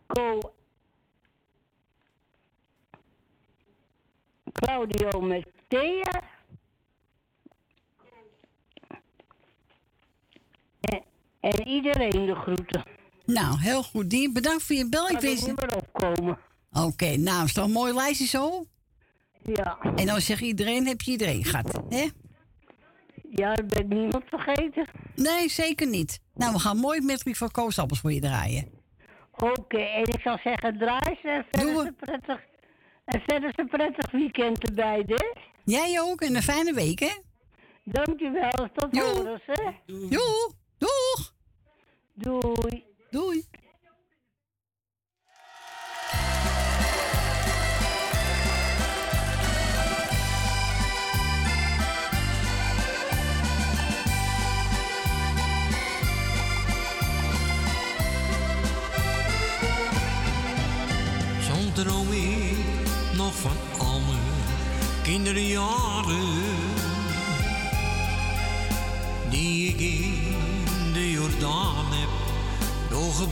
[0.06, 0.54] Co
[4.52, 6.22] Claudio met Thea.
[10.80, 11.04] En,
[11.40, 12.97] en iedereen de groeten.
[13.34, 14.32] Nou, heel goed, Dien.
[14.32, 15.08] Bedankt voor je bel.
[15.08, 16.38] Ik niet meer opkomen.
[16.72, 18.64] Oké, nou, is toch een mooi lijstje zo?
[19.42, 19.78] Ja.
[19.96, 22.06] En dan zeg iedereen, heb je iedereen gehad, hè?
[23.30, 24.88] Ja, ik ben niemand vergeten.
[25.14, 26.20] Nee, zeker niet.
[26.34, 28.68] Nou, we gaan mooi met van koosappels voor je draaien.
[29.36, 32.40] Oké, en ik zou zeggen, draai ze en verder een prettig,
[33.04, 35.40] en verder een prettig weekend erbij, hè?
[35.64, 37.12] Jij ook en een fijne week, hè?
[37.84, 39.70] Dankjewel, tot horens, hè?
[39.86, 40.52] Doei.
[40.78, 41.34] Doeg.
[42.14, 42.87] Doei.
[43.10, 43.44] Doei.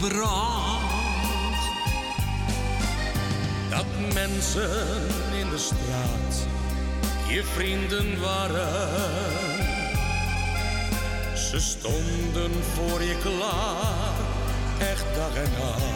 [0.01, 0.85] Doorgebracht.
[3.71, 4.71] Dat mensen
[5.41, 6.47] in de straat
[7.29, 8.91] je vrienden waren.
[11.37, 14.15] Ze stonden voor je klaar,
[14.79, 15.96] echt dag en nacht.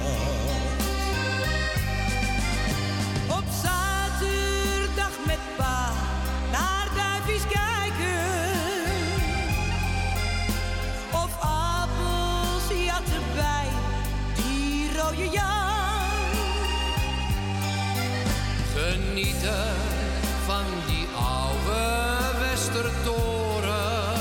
[19.20, 24.14] Van die oude Westertoren.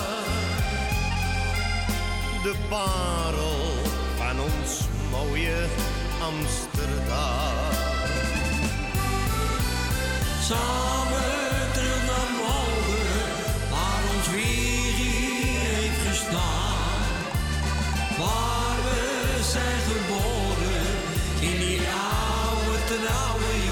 [2.43, 3.71] De parel
[4.17, 4.81] van ons
[5.11, 5.65] mooie
[6.21, 7.77] Amsterdam.
[10.41, 13.29] Samen terug naar Malden,
[13.69, 17.11] waar ons Wiggy heeft gestaan.
[18.17, 20.87] Waar we zijn geboren,
[21.39, 23.68] in die oude trouwe Jordaan.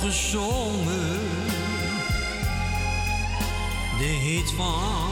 [0.00, 1.20] Gezongen.
[3.98, 5.10] De hits van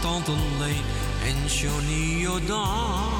[0.00, 0.84] Tante Leen
[1.22, 3.19] en Johnny Jordaan.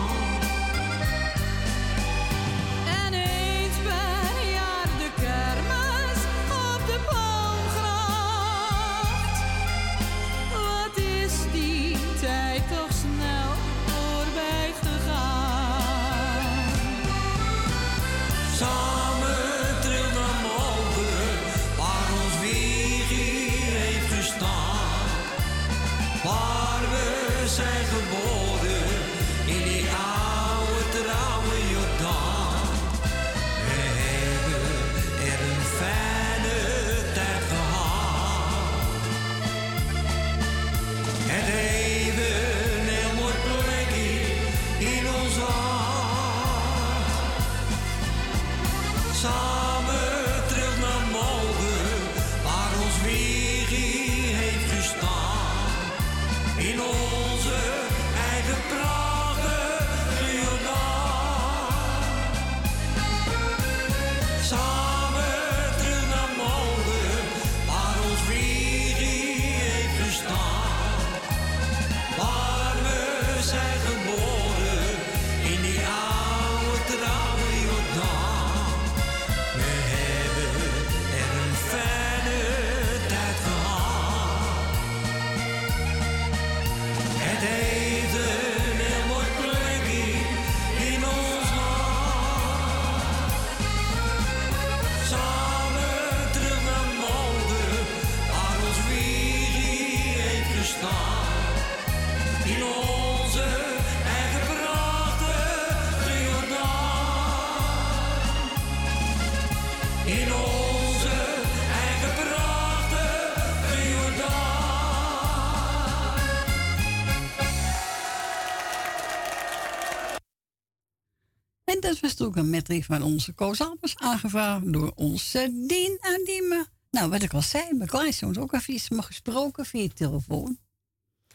[122.31, 126.67] Ook een van onze Koos Albers, aangevraagd door onze Dien aan Diemen.
[126.91, 130.59] Nou, wat ik al zei, mijn kleinzoon is ook even iets gesproken via telefoon.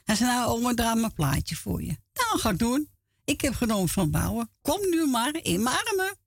[0.04, 1.98] Hij zei, nou, oma, draai mijn plaatje voor je.
[2.14, 2.90] Nou, ga doen.
[3.26, 4.50] Ik heb genomen van bouwen.
[4.62, 6.18] Kom nu maar in mijn armen.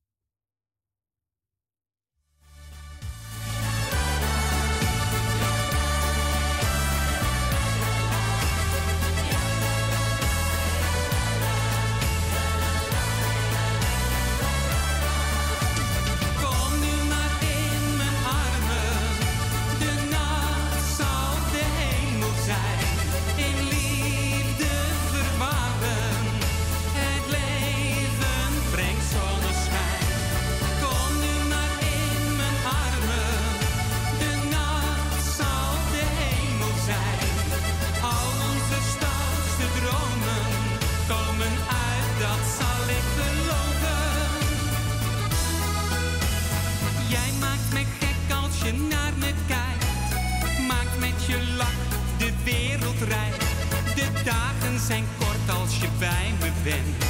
[53.09, 57.05] De dagen zijn kort als je bij me bent.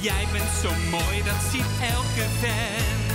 [0.00, 3.05] Jij bent zo mooi, dat ziet elke vent.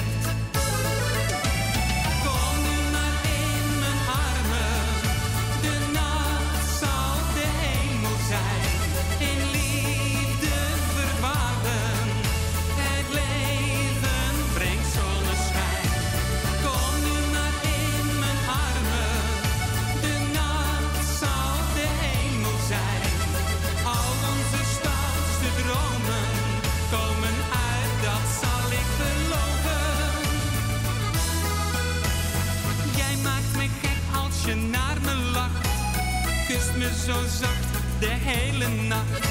[37.06, 39.22] Zo zacht de hele nacht.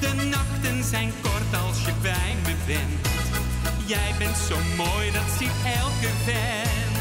[0.00, 3.06] De nachten zijn kort als je bij me bent.
[3.86, 6.91] Jij bent zo mooi, dat ziet elke vent.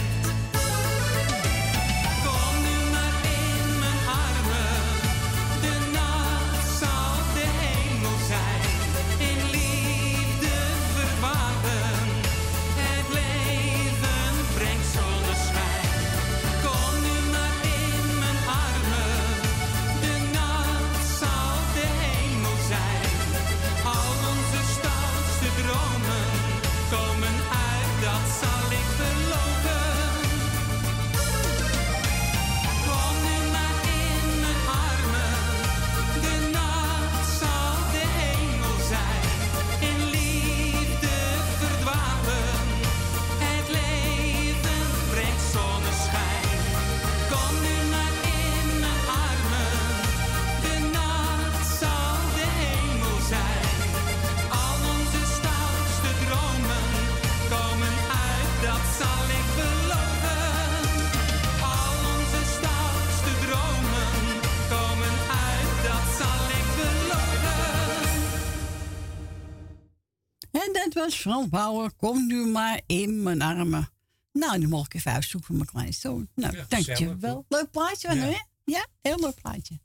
[71.22, 71.91] Frans Bauer.
[71.91, 73.89] Kom nu maar in mijn armen.
[74.34, 76.27] Nou, nu mag ik even uitzoeken voor mijn kleinzoon.
[76.35, 77.45] Nou, Ja, dankjewel.
[77.49, 78.22] Leuk plaatje, Ja.
[78.23, 78.38] hè?
[78.65, 79.80] Ja, heel leuk plaatje.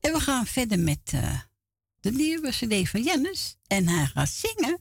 [0.00, 1.40] En we gaan verder met eh,
[2.00, 3.56] de nieuwe cd van Jennis.
[3.66, 4.78] En hij gaat zingen.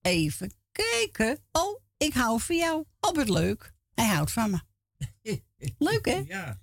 [0.00, 1.38] Even kijken.
[1.52, 2.84] Oh, ik hou van jou.
[3.00, 3.72] Oh, wat leuk.
[3.94, 4.60] Hij houdt van me.
[5.78, 6.22] Leuk, hè?
[6.26, 6.60] Ja.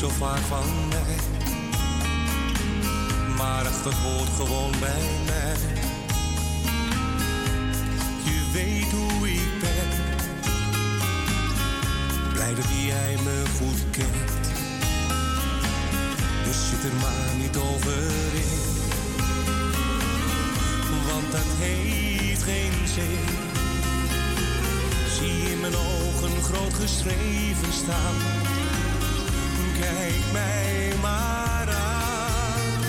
[0.00, 1.16] Zo vaak van mij.
[3.36, 3.94] Maar ach, dat
[4.36, 5.56] gewoon bij mij.
[8.24, 9.88] Je weet hoe ik ben.
[12.32, 14.32] Blij dat jij me goed kent.
[16.44, 18.60] Dus zit er maar niet over in.
[21.12, 23.24] Want dat heeft geen zin.
[25.18, 28.48] Zie in mijn ogen groot geschreven staan.
[29.80, 32.82] Kijk mij maar aan.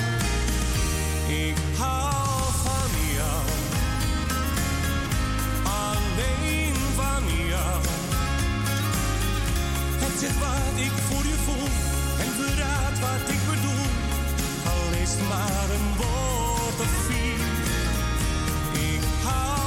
[1.28, 3.44] Ik hou van jou.
[5.64, 7.82] Alleen van jou.
[10.04, 11.68] Het zegt wat ik voor je voel.
[12.24, 13.88] En verraadt wat ik bedoel.
[14.74, 17.42] Al is maar een woord of vier.
[18.94, 19.61] Ik hou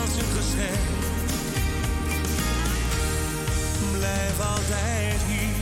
[0.00, 0.84] als een geschenk.
[3.98, 5.55] Blijf altijd hier.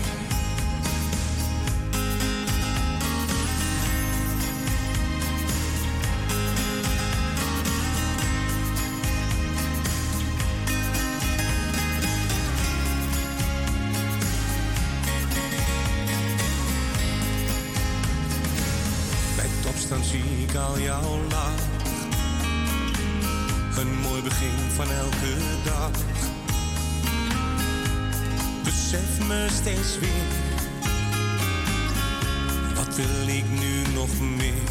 [34.07, 34.68] Nog meer?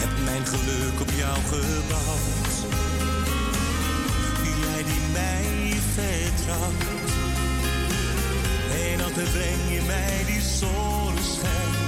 [0.00, 2.54] Heb mijn geluk op jou gebouwd.
[4.60, 7.10] Jij die mij vertrouwt.
[8.92, 11.87] En altijd breng je mij die zonneschijn.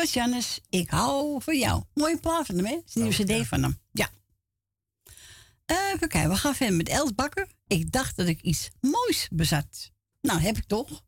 [0.00, 1.82] lieve Jannes, ik hou van jou.
[1.94, 2.80] Mooie plaat van hem, hè?
[2.86, 3.80] Is nieuwe cd van hem.
[3.92, 4.10] Ja.
[5.64, 7.48] Eh, even kijken, we gaan verder met Els Bakker.
[7.66, 9.92] Ik dacht dat ik iets moois bezat.
[10.20, 11.04] Nou, heb ik toch?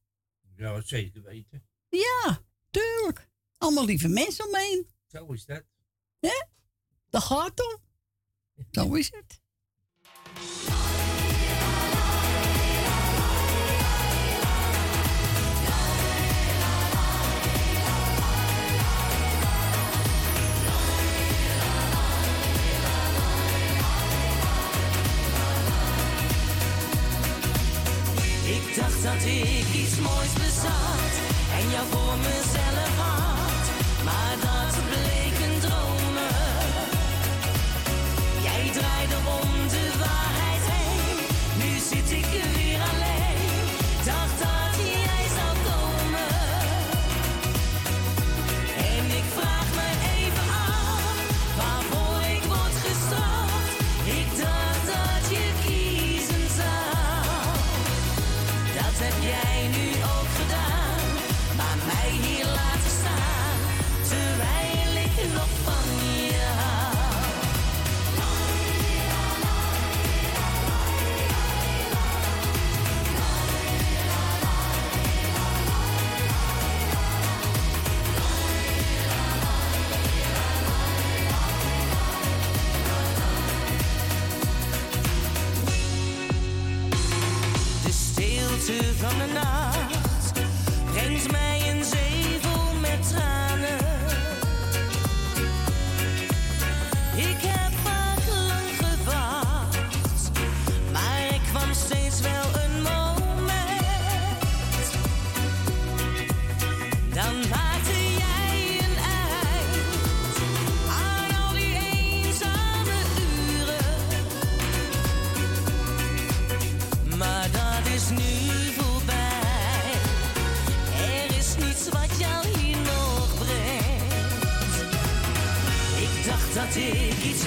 [0.57, 1.67] Ja, dat zeker weten.
[1.89, 3.29] Ja, tuurlijk.
[3.59, 4.87] Allemaal lieve mensen omheen.
[5.07, 5.65] Zo is dat.
[6.21, 6.45] Hè?
[7.11, 7.81] Dat gaat toch?
[8.71, 9.41] Zo is het.
[28.77, 31.13] dacht dat ik iets moois bezat
[31.59, 33.32] en jou voor mezelf had.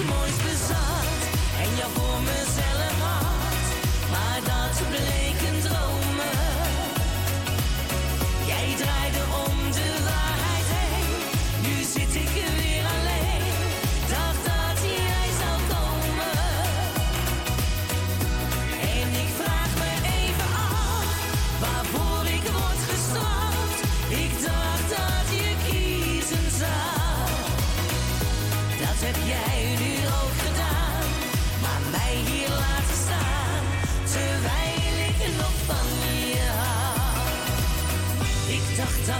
[0.04, 0.55] mój zbyt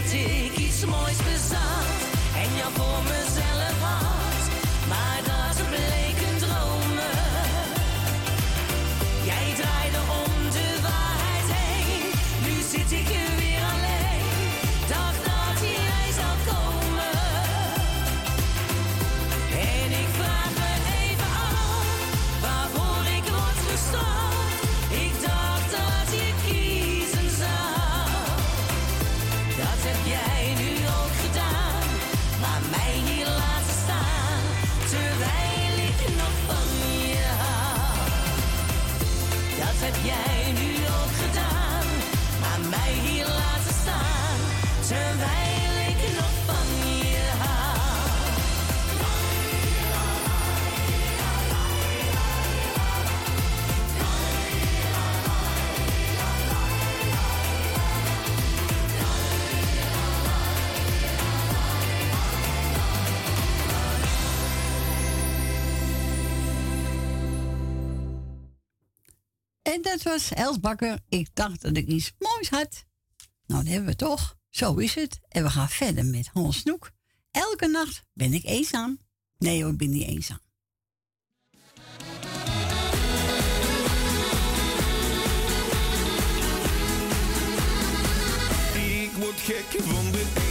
[0.03, 1.87] dat ik iets moois bezat
[2.35, 3.26] en jou voor me
[70.07, 70.99] was Els Bakker.
[71.09, 72.85] Ik dacht dat ik iets moois had.
[73.47, 74.37] Nou, dat hebben we toch.
[74.51, 75.21] Zo is het.
[75.29, 76.91] En we gaan verder met Hans Snoek.
[77.31, 78.99] Elke nacht ben ik eenzaam.
[79.39, 80.41] Nee hoor, ik ben niet eenzaam.
[88.75, 90.46] Ik word gek van de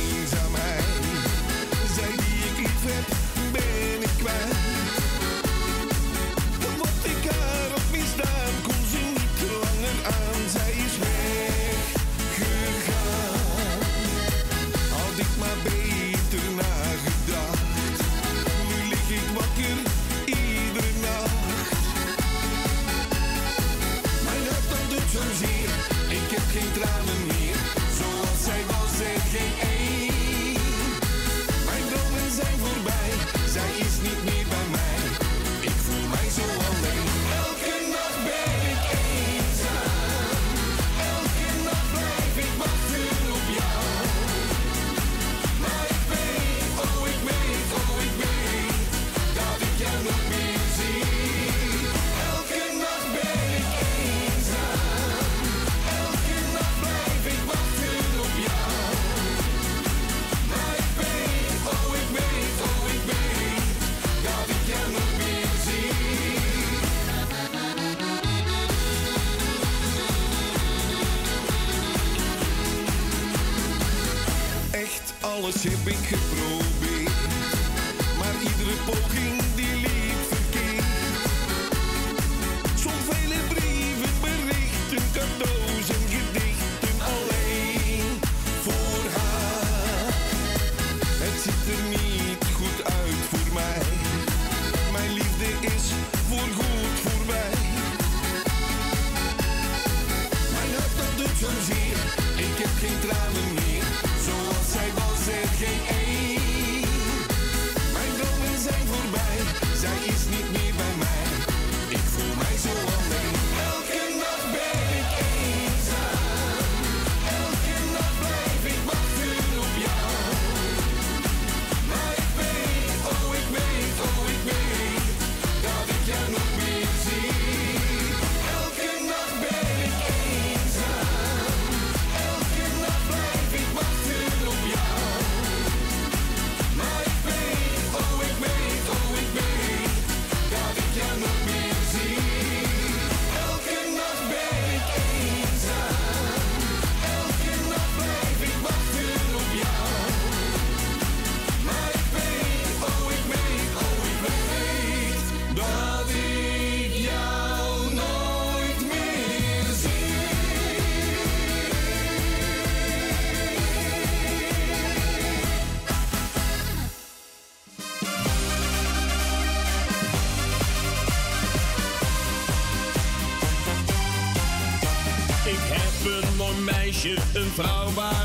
[75.63, 76.24] can't be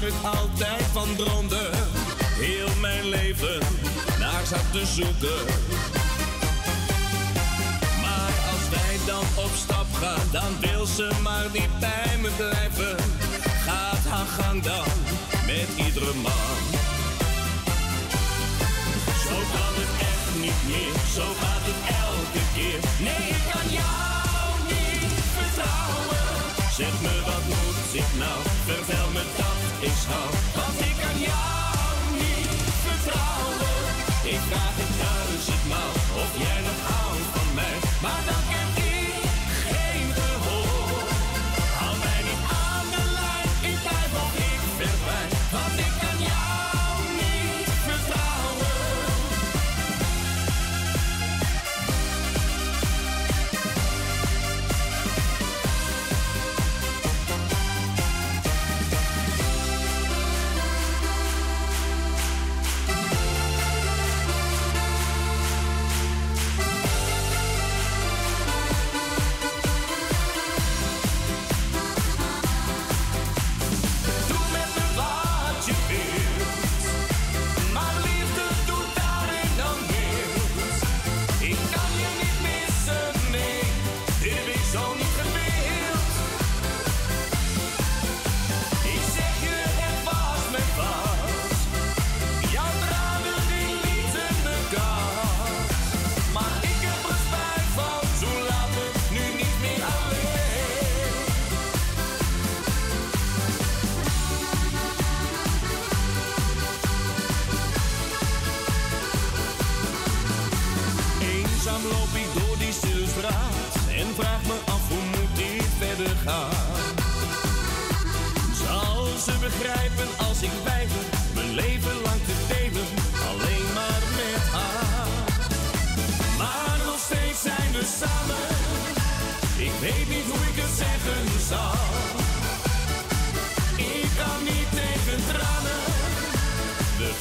[0.00, 1.70] waar ik altijd van droomde.
[2.38, 3.58] Heel mijn leven
[4.18, 5.39] naar zat te zoeken.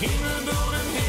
[0.02, 1.09] Himmel, Boden, Himmel.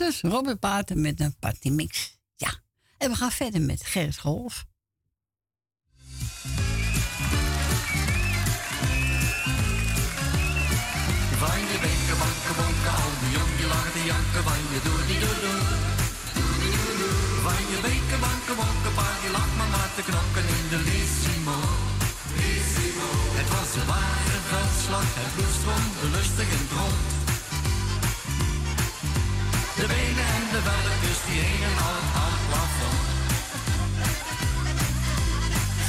[0.00, 2.18] Is Robert Paten met een partymix.
[2.36, 2.52] Ja.
[2.98, 4.64] En we gaan verder met Gerrit Golf.
[11.42, 15.18] Van je benken, banken, bonken, die jong die lachen te janken, van je doe die
[15.24, 15.60] doe doe.
[17.44, 21.58] Van je benken, banken, bonken, paar die lacht maar maar te knokken in de Lissimo.
[23.38, 27.19] Het was een ware veldslag, het bloed stroomde lustig en rond.
[29.80, 33.00] De benen en de velletjes die hingen al aan het plafond.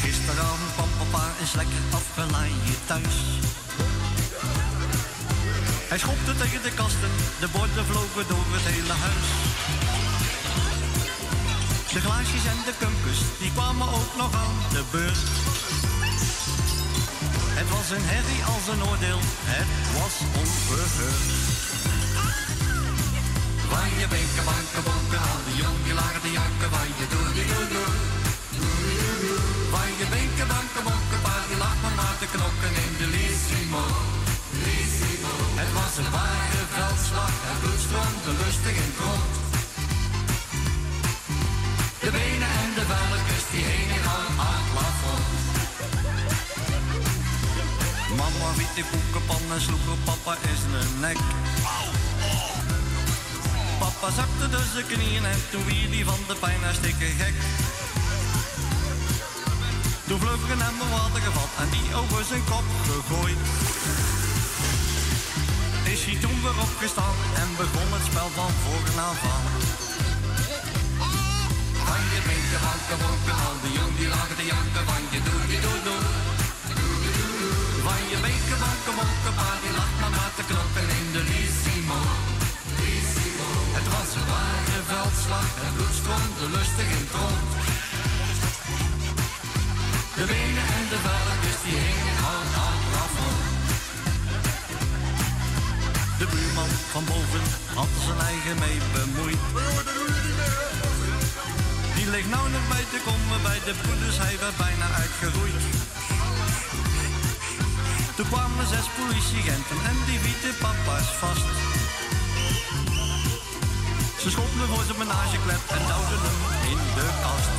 [0.01, 3.17] Gisteravond kwam papa eens lekker afgeleid thuis.
[5.91, 9.27] Hij schopte tegen de kasten, de borden vlogen door het hele huis.
[11.93, 15.27] De glaasjes en de kumpus, die kwamen ook nog aan de beurt.
[17.59, 19.21] Het was een herrie als een oordeel,
[19.55, 21.50] het was onverheurd.
[23.71, 27.27] Van je benken, banken, bonken, al die jong die lagen te janken, van je doe
[27.37, 27.89] die doe doe.
[29.73, 31.19] Van je benken, banken, bonken,
[31.49, 33.83] die lag maar maar te knokken in de Lissimo.
[35.61, 39.33] Het was een ware veldslag, het bloed stroomde lustig in het rond.
[42.03, 43.65] De benen en de velletjes die
[44.13, 45.25] al aan het plafond.
[48.17, 51.19] Mama wiet de koekenpan en sloeg op papa in zijn nek.
[53.81, 57.37] Papa zakte dus de knieën en toen die van de pijn hartstikke gek.
[60.07, 63.41] Toen vlug een emmer water gevat en die over zijn kop gegooid.
[65.93, 69.45] Is hij toen weer opgestaan en begon het spel van voren af aan.
[71.87, 75.41] Van je benken, banken, bonken, al die jong die lagen te janken, van je doe
[75.51, 76.01] die doe doe.
[77.85, 78.17] Van je
[78.63, 82.20] banken, bonken, pa die lag maar maar te knoppen in de Lissimo.
[83.81, 87.49] Het was een ware veldslag, het bloed stroomde lustig in het rond.
[90.17, 92.71] De benen en de velletjes die hingen aan het.
[96.21, 97.45] De buurman van boven
[97.75, 99.43] had zijn eigen mee bemoeid.
[101.95, 105.61] Die ligt nou nog bij te komen bij de broeders, hij werd bijna uitgeroeid.
[108.15, 111.47] Toen kwamen zes politieagenten en die wieten papa's vast.
[114.21, 116.39] Ze schopten voor zijn menageklep en duwden hem
[116.71, 117.49] in de kast.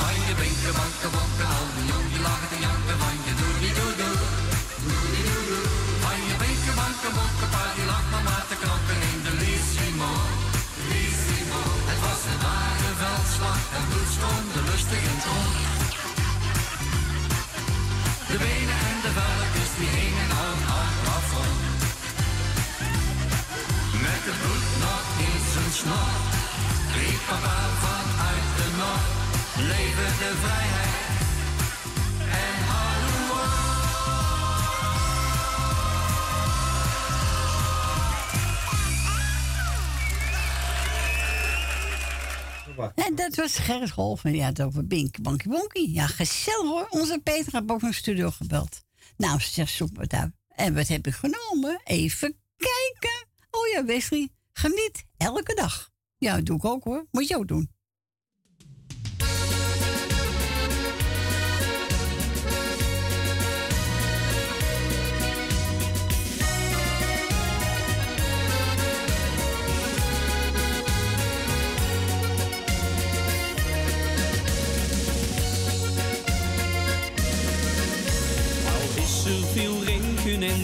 [0.00, 3.54] Van je benken, banken, bonken, al die jong die lagen te janken, van je doe
[3.62, 4.16] die doe doe.
[6.04, 8.09] Van je benken, banken, bonken, pa die lag
[30.30, 30.88] de vrijheid
[32.30, 33.08] en hallo.
[42.94, 44.24] En dat was Gerrit Golf.
[44.24, 45.92] En ja, het over Bink, Bankie Bonkie.
[45.92, 46.86] Ja, gezellig hoor.
[46.90, 48.82] Onze Peter heeft ook naar studio gebeld.
[49.16, 50.32] Nou, ze zegt zoek wat uit.
[50.48, 51.80] En wat heb ik genomen?
[51.84, 53.26] Even kijken.
[53.50, 54.28] Oh ja, Wesley.
[54.52, 55.90] Geniet elke dag.
[56.18, 57.06] Ja, dat doe ik ook hoor.
[57.10, 57.70] Moet je ook doen.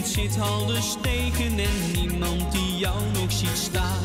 [0.05, 4.03] Zit alles tegen en niemand die jou nog ziet staan.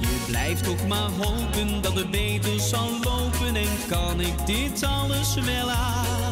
[0.00, 5.34] Je blijft toch maar hopen dat het beter zal lopen en kan ik dit alles
[5.34, 6.24] wel aan.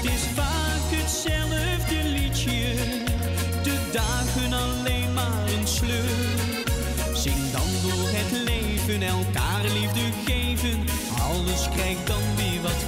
[0.00, 2.74] Het is vaak hetzelfde liedje,
[3.62, 6.58] de dagen alleen maar een sleur.
[7.14, 10.84] Zing dan door het leven, elkaar liefde geven,
[11.20, 12.84] alles krijgt dan weer wat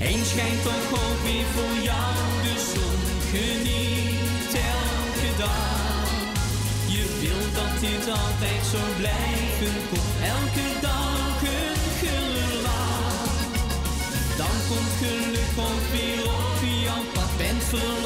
[0.00, 3.00] Eens schijnt toch ook weer voor jou de zon.
[3.32, 6.08] Geniet elke dag.
[6.86, 9.74] Je wilt dat dit altijd zo blijven.
[9.90, 13.40] Komt elke dag een glimlach.
[14.40, 17.30] Dan komt geluk ook weer op jouw pad.
[17.36, 17.97] Bent verlost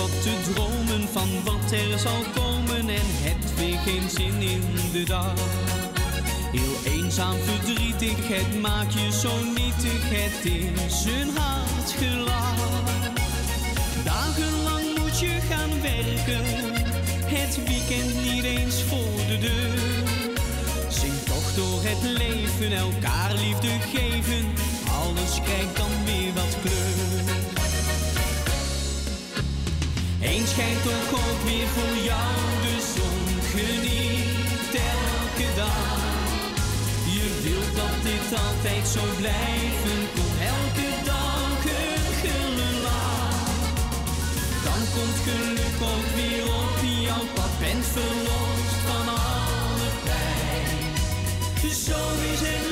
[0.00, 4.62] wat te dromen van wat er zal komen en hebt weer geen zin in
[4.92, 5.34] de dag.
[6.52, 12.60] Heel eenzaam, verdrietig, het maakt je zo nietig, het is een hard gelach.
[14.04, 16.44] Dagenlang moet je gaan werken,
[17.36, 20.08] het weekend niet eens voor de deur.
[20.88, 24.44] Zing toch door het leven, elkaar liefde geven,
[25.02, 27.09] alles krijgt dan weer wat kleur.
[30.22, 32.34] Eens schijnt toch ook weer voor jou
[32.64, 35.98] de zon, geniet elke dag.
[37.16, 43.60] Je wilt dat dit altijd zo blijven, kom elke dag een gulle lach.
[44.66, 46.76] Dan komt geluk ook weer op
[47.06, 51.72] jouw pad, bent verlost van alle pijn.
[51.86, 52.00] Zo
[52.32, 52.69] is het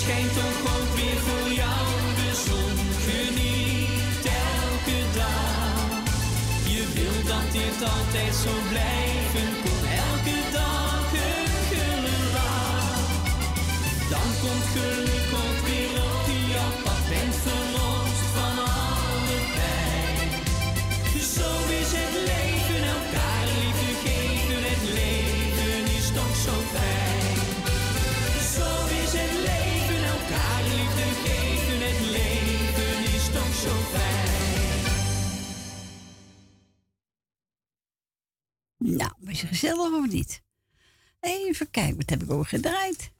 [0.00, 1.86] schijnt toch ook weer voor jou
[2.20, 6.02] de zon, geniet elke dag.
[6.74, 13.08] Je wilt dat dit altijd zo blijven, kom elke dag een gulle lach.
[14.12, 15.09] Dan komt geluk
[39.46, 40.42] gezellig of niet?
[41.20, 43.10] Even kijken, wat heb ik over gedraaid?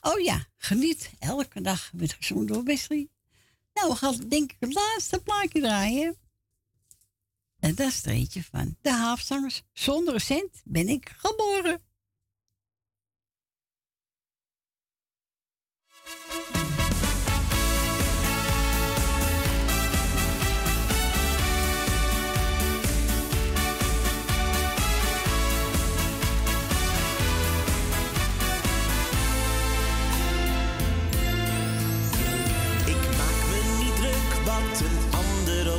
[0.00, 3.08] Oh ja, geniet elke dag met gezond door Wesley.
[3.74, 6.16] Nou, we gaan denk ik het laatste plaatje draaien.
[7.58, 9.62] En dat is het eentje van de haafzangers.
[9.72, 11.80] Zonder cent ben ik geboren.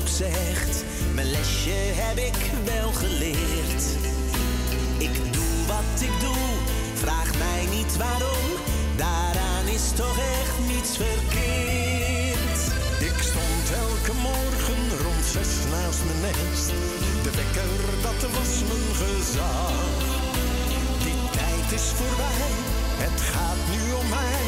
[0.10, 0.84] Zegt.
[1.14, 3.84] Mijn lesje heb ik wel geleerd.
[4.98, 6.46] Ik doe wat ik doe,
[6.94, 8.46] vraag mij niet waarom.
[8.96, 12.60] Daaraan is toch echt niets verkeerd.
[13.10, 16.70] Ik stond elke morgen rond zes naast mijn nest.
[17.26, 19.74] De wekker, dat was mijn gezag.
[21.06, 22.52] Die tijd is voorbij,
[23.06, 24.46] het gaat nu om mij.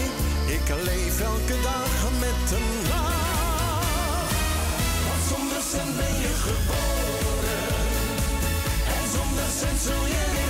[0.58, 2.85] Ik leef elke dag met een.
[5.72, 7.68] Cent ben je geboren.
[8.96, 10.45] En zonder cent zul je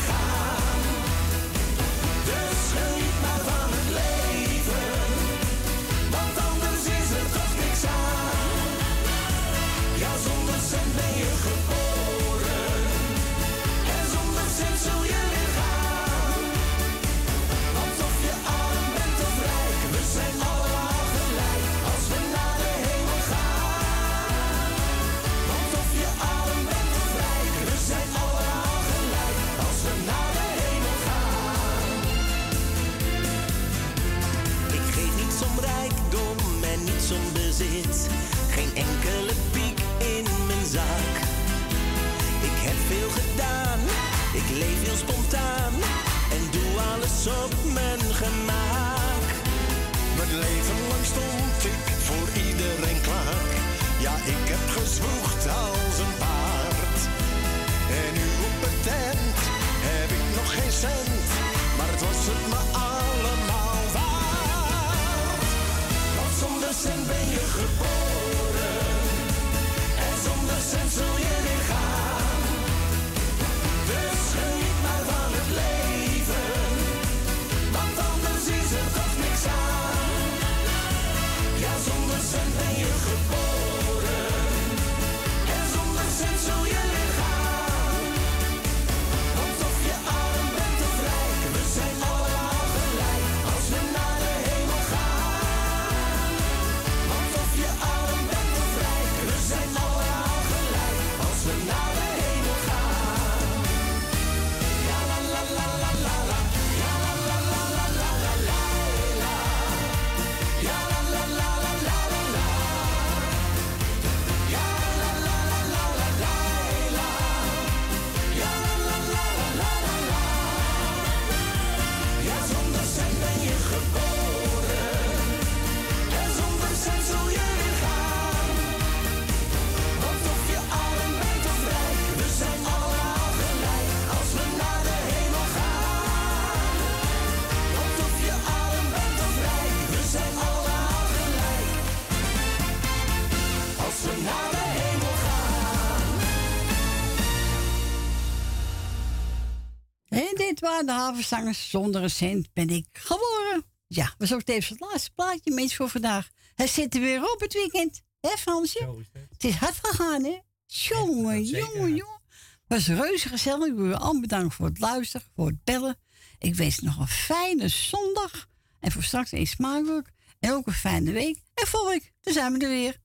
[150.83, 151.69] de havenzangers.
[151.69, 153.65] Zonder een cent ben ik geboren.
[153.87, 156.29] Ja, was ook tevens het laatste plaatje, mensen, voor vandaag.
[156.55, 158.01] Hij zit er weer op het weekend.
[158.19, 159.05] Hè, Fransje?
[159.29, 160.39] Het is hard gegaan, hè?
[160.65, 162.21] Jongen, jongen, jongen.
[162.67, 163.67] was reuze gezellig.
[163.67, 165.97] Ik wil u allemaal bedanken voor het luisteren, voor het bellen.
[166.39, 168.47] Ik wens nog een fijne zondag.
[168.79, 170.11] En voor straks een smaakwerk.
[170.39, 171.41] En ook een fijne week.
[171.53, 172.97] En volgende week, dan zijn we er weer.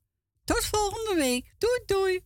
[0.44, 1.54] Tot volgende week.
[1.58, 2.20] Doei, doei.